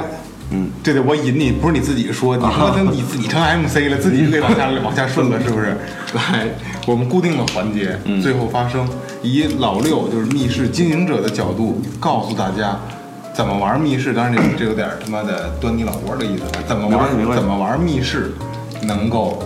[0.52, 5.76] 嗯，对对，我引你，不是你自己说，你说等你自己成 MC 了， 自己就可以往下往下顺了，是不是？
[6.14, 6.48] 来，
[6.86, 8.88] 我们固定的环节，最后发生，
[9.22, 12.80] 以老六就是密室经营者的角度告诉大家
[13.38, 14.12] 怎么玩密室。
[14.12, 18.34] 当然这这有点他妈的端你老窝的意思，怎么玩怎么玩密室
[18.82, 19.40] 能够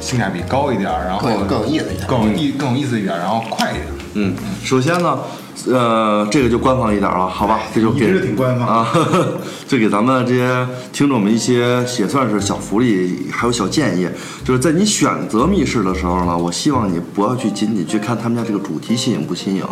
[0.00, 3.86] 性价比高一点，然后更有更有意思一点更有意更有意思一点，然后快一点。
[4.14, 4.34] 嗯，
[4.64, 5.18] 首先呢，
[5.64, 7.60] 呃，这个就官方一点了，好吧？
[7.74, 8.88] 这就给一直挺官方啊，
[9.66, 14.06] 就给咱们这些听众们一些也算是小福利，还有小建议，
[14.44, 19.64] 就是在你选择密室的时候呢，我希望你不要去仅仅去看他们家这个主题新颖不新颖，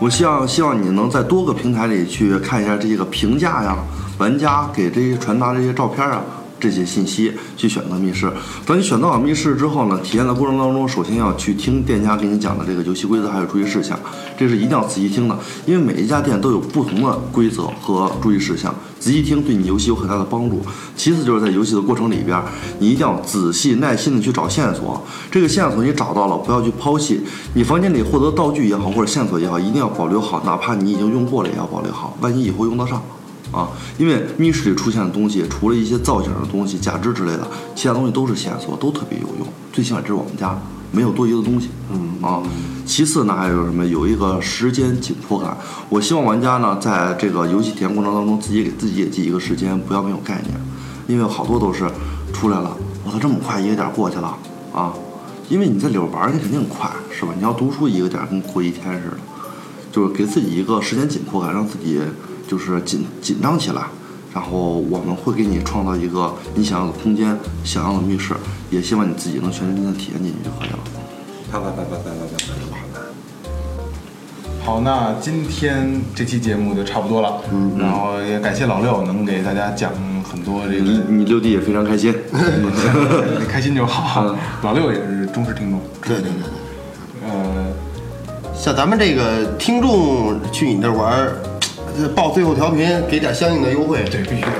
[0.00, 3.76] 我希望希望你能在多个平台里去看一下这个评价呀，
[4.18, 6.22] 玩家给这些传达这些照片啊。
[6.60, 8.30] 这些信息去选择密室。
[8.66, 13.98] 等你选择好密室之后呢，体验的过程当中，首先要去听店家给你讲的这个游戏规则还有注意事项，
[14.38, 20.60] 这是一定要仔细听的，因为每一家店都有不同的规则和注意事项，仔细听对你游戏有很大的帮助。
[20.94, 22.38] 其次就是在游戏的过程里边，
[22.78, 27.20] 你一定要仔细耐心的去找线索，这个线索你找到了，不要去抛弃。
[27.54, 33.02] 你房间里获得道具也好，或者线索也好，一定要保留好，哪怕你已经用过了也要保留好，万一以后用得上。
[33.52, 39.46] 啊，因为密室里出现的东西，除了一些造型的东西、假肢之类的，其他东西都是线索，都特别有用。
[39.72, 40.56] 最起码这是我们家
[40.92, 41.68] 没有多余的东西。
[41.92, 42.42] 嗯啊，
[42.86, 43.84] 其次呢，还有什么？
[43.86, 45.56] 有一个时间紧迫感。
[45.88, 50.54] 我希望玩家呢，在这个游戏体验过程当中，自己给自己也记一个时间，不要没有概念，
[51.08, 51.90] 因为好多都是
[52.32, 54.36] 出来了，我操，这么快一个点儿过去了
[54.72, 54.92] 啊！
[55.48, 57.32] 因为你在里边玩儿，你肯定快，是吧？
[57.36, 59.16] 你要读书一个点儿跟过一天似的。
[59.90, 62.00] 就是给自己一个时间紧迫感，让自己
[62.50, 63.82] 就是紧紧张起来。
[64.34, 68.34] 然后我们会给你创造一个你想要的空间，想要的密室，
[68.70, 70.78] 也希望你自己能全身心的体验进去就可以了。
[71.50, 73.00] 啪啪啪啪啪啪啪啪啪。
[74.64, 79.90] 好，那今天这期节目就差不多了，嗯，然后也感谢老六能给大家讲
[80.22, 84.36] 很多这个，你你六弟也非常开心， 你开心就好。
[84.62, 87.66] 老六也是忠实听众，对对对对，呃，
[88.54, 91.26] 像咱们这个听众去你那玩
[92.14, 94.04] 报最后调频，给点相应的优惠。
[94.10, 94.50] 这必须的。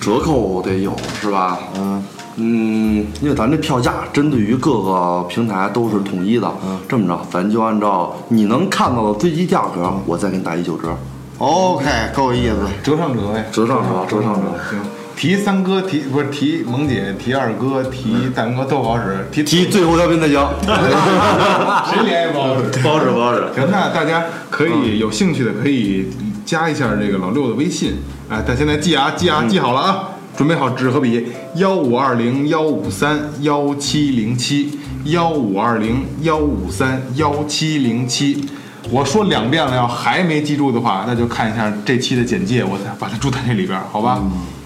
[0.00, 1.58] 折扣得有是吧？
[1.76, 2.02] 嗯
[2.36, 6.50] 嗯，因为咱这票价针对于各个平台都是统一的。
[6.64, 10.96] 嗯，这么着，咱就按照你能看到的最低价格，我再给你打一九折。
[11.38, 12.56] OK，够意思。
[12.82, 14.78] 折上折呗，折上折折上折行。
[15.20, 20.48] 提三哥，提不是提萌姐，提二哥，提大明哥都好使，提 提最后调频才行。
[20.64, 22.80] 谁联系不好使？
[22.80, 23.40] 不好使不好使。
[23.54, 26.08] 行，那大家可以有兴趣的可以
[26.46, 27.96] 加一下这个老六的微信，
[28.30, 38.48] 哎，但现在记啊记啊记好了啊，准备好纸和笔，幺五二零幺五三幺七零七，幺五二零幺五三幺七零七。
[38.90, 44.18] 我说两遍了，要还没记住的话，那就看一下这期的简介，我再把它注在这里边儿，好吧？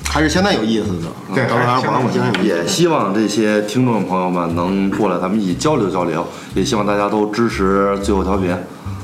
[0.09, 1.09] 还是相当有意思的。
[1.35, 6.25] 对到时候还是相当玩我相信也希望这些听众朋友们能过来，咱们一起交流交流。
[6.55, 8.57] 也希望大家都支持最后调频。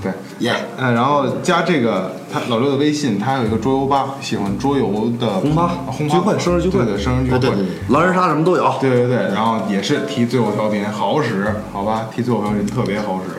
[0.03, 0.13] 对。
[0.39, 0.55] 耶。
[0.79, 8.73] 嗯，然后加这个他老六的微信，他有一个桌游吧，喜欢桌游的轰趴轰趴聚会生日聚会对对，生日聚会，对对对狼人杀什么都有。
[8.81, 12.07] 对对对，然后也是提最后调频，好使，好吧？
[12.15, 13.35] 提最后调频特别好使。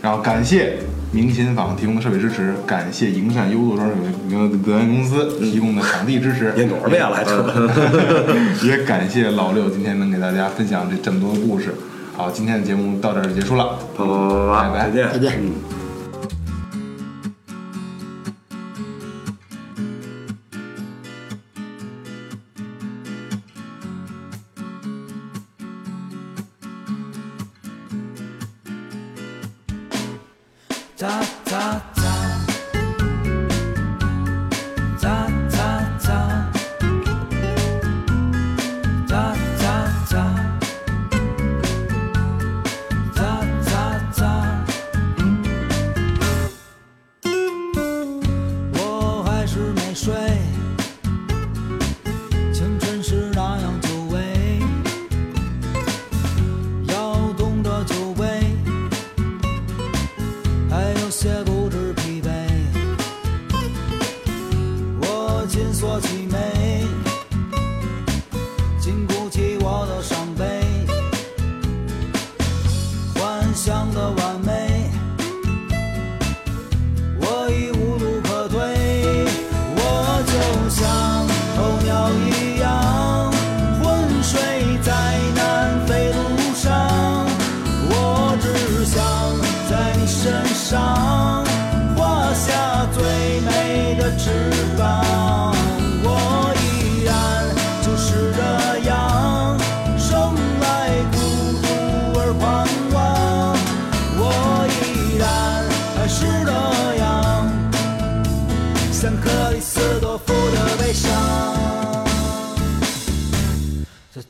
[0.00, 0.78] 然后感谢
[1.14, 3.94] 明琴坊提供的设备支持，感谢营山优作装饰
[4.28, 8.66] 有限公司提供的场地支持，也多少遍了还这？
[8.66, 11.72] 也感谢老六今天能给大家分享这这么多的故事。
[12.16, 15.12] 好，今天的节目到这儿就结束了，啪啪啪啪拜拜再见。
[15.12, 15.32] 再见。
[15.40, 15.83] 嗯。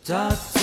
[0.06, 0.53] 哒哒哒